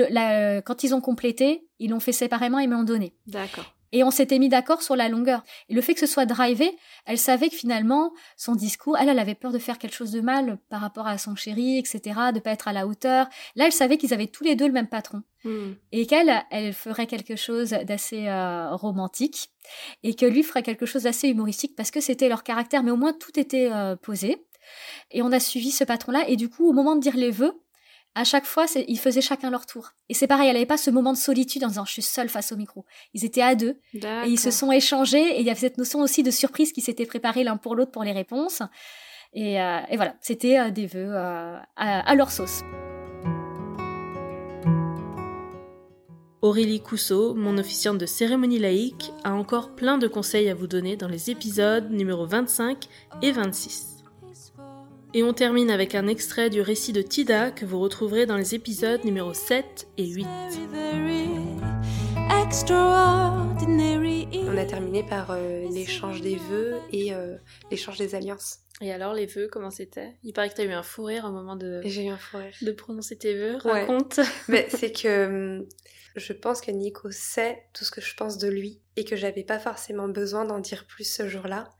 [0.64, 3.16] quand ils ont complété, ils l'ont fait séparément et me l'ont donné.
[3.26, 3.75] D'accord.
[3.96, 5.42] Et on s'était mis d'accord sur la longueur.
[5.70, 6.76] Et le fait que ce soit drivé,
[7.06, 10.20] elle savait que finalement, son discours, elle, elle avait peur de faire quelque chose de
[10.20, 12.00] mal par rapport à son chéri, etc.,
[12.34, 13.26] de pas être à la hauteur.
[13.54, 15.22] Là, elle savait qu'ils avaient tous les deux le même patron.
[15.44, 15.72] Hmm.
[15.92, 19.48] Et qu'elle, elle ferait quelque chose d'assez euh, romantique.
[20.02, 22.82] Et que lui ferait quelque chose d'assez humoristique parce que c'était leur caractère.
[22.82, 24.36] Mais au moins, tout était euh, posé.
[25.10, 26.28] Et on a suivi ce patron-là.
[26.28, 27.58] Et du coup, au moment de dire les vœux,
[28.16, 29.90] à chaque fois, ils faisaient chacun leur tour.
[30.08, 32.30] Et c'est pareil, elle n'avait pas ce moment de solitude en disant je suis seule
[32.30, 32.86] face au micro.
[33.12, 36.00] Ils étaient à deux et ils se sont échangés et il y avait cette notion
[36.00, 38.62] aussi de surprise qui s'était préparée l'un pour l'autre pour les réponses.
[39.34, 42.62] Et, euh, voilà, c'était euh, des vœux euh, à, leur sauce.
[46.40, 50.96] Aurélie Cousseau, mon officiante de cérémonie laïque, a encore plein de conseils à vous donner
[50.96, 52.86] dans les épisodes numéro 25
[53.20, 53.95] et 26.
[55.16, 58.54] Et on termine avec un extrait du récit de Tida que vous retrouverez dans les
[58.54, 60.26] épisodes numéro 7 et 8.
[64.46, 65.34] on a terminé par
[65.72, 67.12] l'échange des vœux et
[67.70, 68.58] l'échange des alliances.
[68.82, 70.18] Et alors, les vœux, comment c'était?
[70.22, 71.80] Il paraît que tu as eu un fou rire au moment de...
[71.86, 72.52] J'ai eu un fou rire.
[72.60, 74.20] De prononcer tes vœux, raconte.
[74.48, 75.66] Mais c'est que hum,
[76.14, 79.44] je pense que Nico sait tout ce que je pense de lui et que j'avais
[79.44, 81.70] pas forcément besoin d'en dire plus ce jour-là.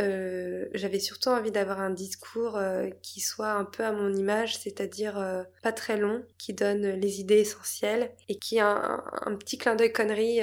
[0.00, 4.56] Euh, j'avais surtout envie d'avoir un discours euh, qui soit un peu à mon image,
[4.56, 9.58] c'est-à-dire euh, pas très long, qui donne les idées essentielles et qui a un, petit
[9.58, 10.40] clin d'œil connerie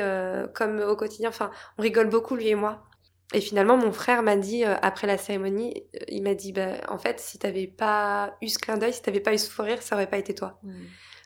[0.54, 1.30] comme au quotidien.
[1.30, 2.84] Enfin, on rigole beaucoup lui et moi.
[3.34, 7.20] Et finalement, mon frère m'a dit après la cérémonie, il m'a dit, bah, en fait,
[7.20, 9.96] si t'avais pas eu ce clin d'œil, si t'avais pas eu ce fou rire, ça
[9.96, 10.60] aurait pas été toi.
[10.64, 10.72] Mmh.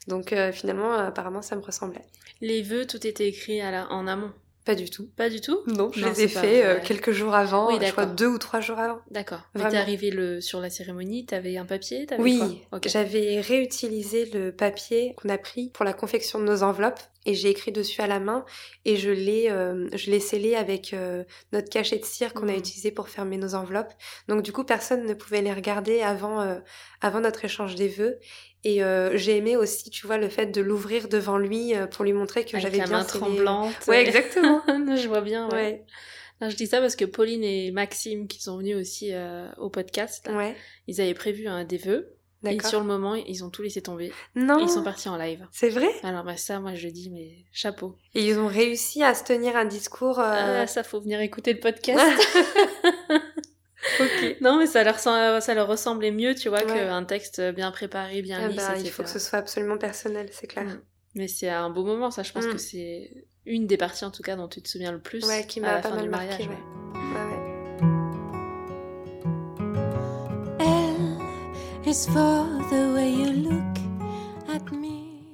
[0.07, 2.05] Donc finalement, apparemment, ça me ressemblait.
[2.39, 4.33] Les vœux, tout était écrit à en amont.
[4.63, 5.09] Pas du tout.
[5.15, 5.59] Pas du tout?
[5.65, 8.61] Non, je les ai faits euh, quelques jours avant, oui, je crois deux ou trois
[8.61, 8.99] jours avant.
[9.09, 9.41] D'accord.
[9.55, 15.29] T'es arrivé le, sur la cérémonie, t'avais un papier Oui, j'avais réutilisé le papier qu'on
[15.29, 18.45] a pris pour la confection de nos enveloppes et j'ai écrit dessus à la main
[18.83, 22.53] et je l'ai euh, je l'ai scellé avec euh, notre cachet de cire qu'on a
[22.53, 22.57] mmh.
[22.57, 23.93] utilisé pour fermer nos enveloppes.
[24.27, 26.61] Donc du coup personne ne pouvait les regarder avant
[26.99, 28.17] avant notre échange des vœux
[28.63, 32.05] et euh, j'ai aimé aussi, tu vois, le fait de l'ouvrir devant lui euh, pour
[32.05, 33.73] lui montrer que j'avais bien main tremblante.
[33.87, 34.61] Ouais, exactement.
[34.67, 35.49] je vois bien.
[35.49, 35.83] Ouais.
[36.41, 40.29] je dis ça parce que Pauline et Maxime, qui sont venus aussi euh, au podcast,
[40.31, 40.55] ouais.
[40.87, 42.15] ils avaient prévu un des vœux.
[42.43, 44.11] Et sur le moment, ils ont tout laissé tomber.
[44.33, 44.57] Non.
[44.57, 45.47] ils sont partis en live.
[45.51, 45.89] C'est vrai?
[46.01, 47.95] Alors bah ça, moi je dis, mais chapeau.
[48.15, 50.17] Et ils ont réussi à se tenir un discours.
[50.19, 51.99] Ah, ça faut venir écouter le podcast.
[54.41, 58.39] Non, mais ça leur, ça leur ressemblait mieux, tu vois, qu'un texte bien préparé, bien
[58.43, 60.65] ah lisse, bah, Il faut que ce soit absolument personnel, c'est clair.
[60.65, 60.81] Mm.
[61.15, 62.23] Mais c'est un beau moment, ça.
[62.23, 62.51] Je pense mm.
[62.51, 63.11] que c'est
[63.45, 65.25] une des parties, en tout cas, dont tu te souviens le plus.
[65.25, 67.51] Ouais, qui m'a pas mal marqué, ouais.
[71.91, 73.80] is for the way you look.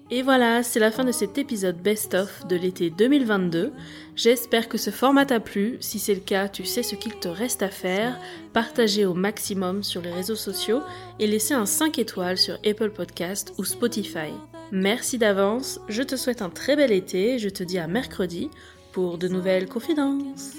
[0.10, 3.74] Et voilà, c'est la fin de cet épisode best-of de l'été 2022.
[4.16, 5.78] J'espère que ce format t'a plu.
[5.82, 8.18] Si c'est le cas, tu sais ce qu'il te reste à faire.
[8.54, 10.82] Partager au maximum sur les réseaux sociaux
[11.20, 14.32] et laisser un 5 étoiles sur Apple Podcast ou Spotify.
[14.72, 18.50] Merci d'avance, je te souhaite un très bel été, je te dis à mercredi
[18.94, 20.54] pour de nouvelles confidences.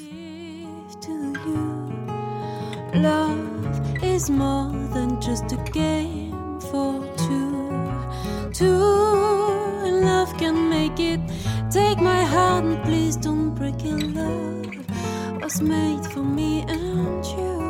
[8.67, 11.21] Love can make it.
[11.71, 14.15] Take my heart hand, please don't break it.
[14.15, 17.68] Love was made for me and you.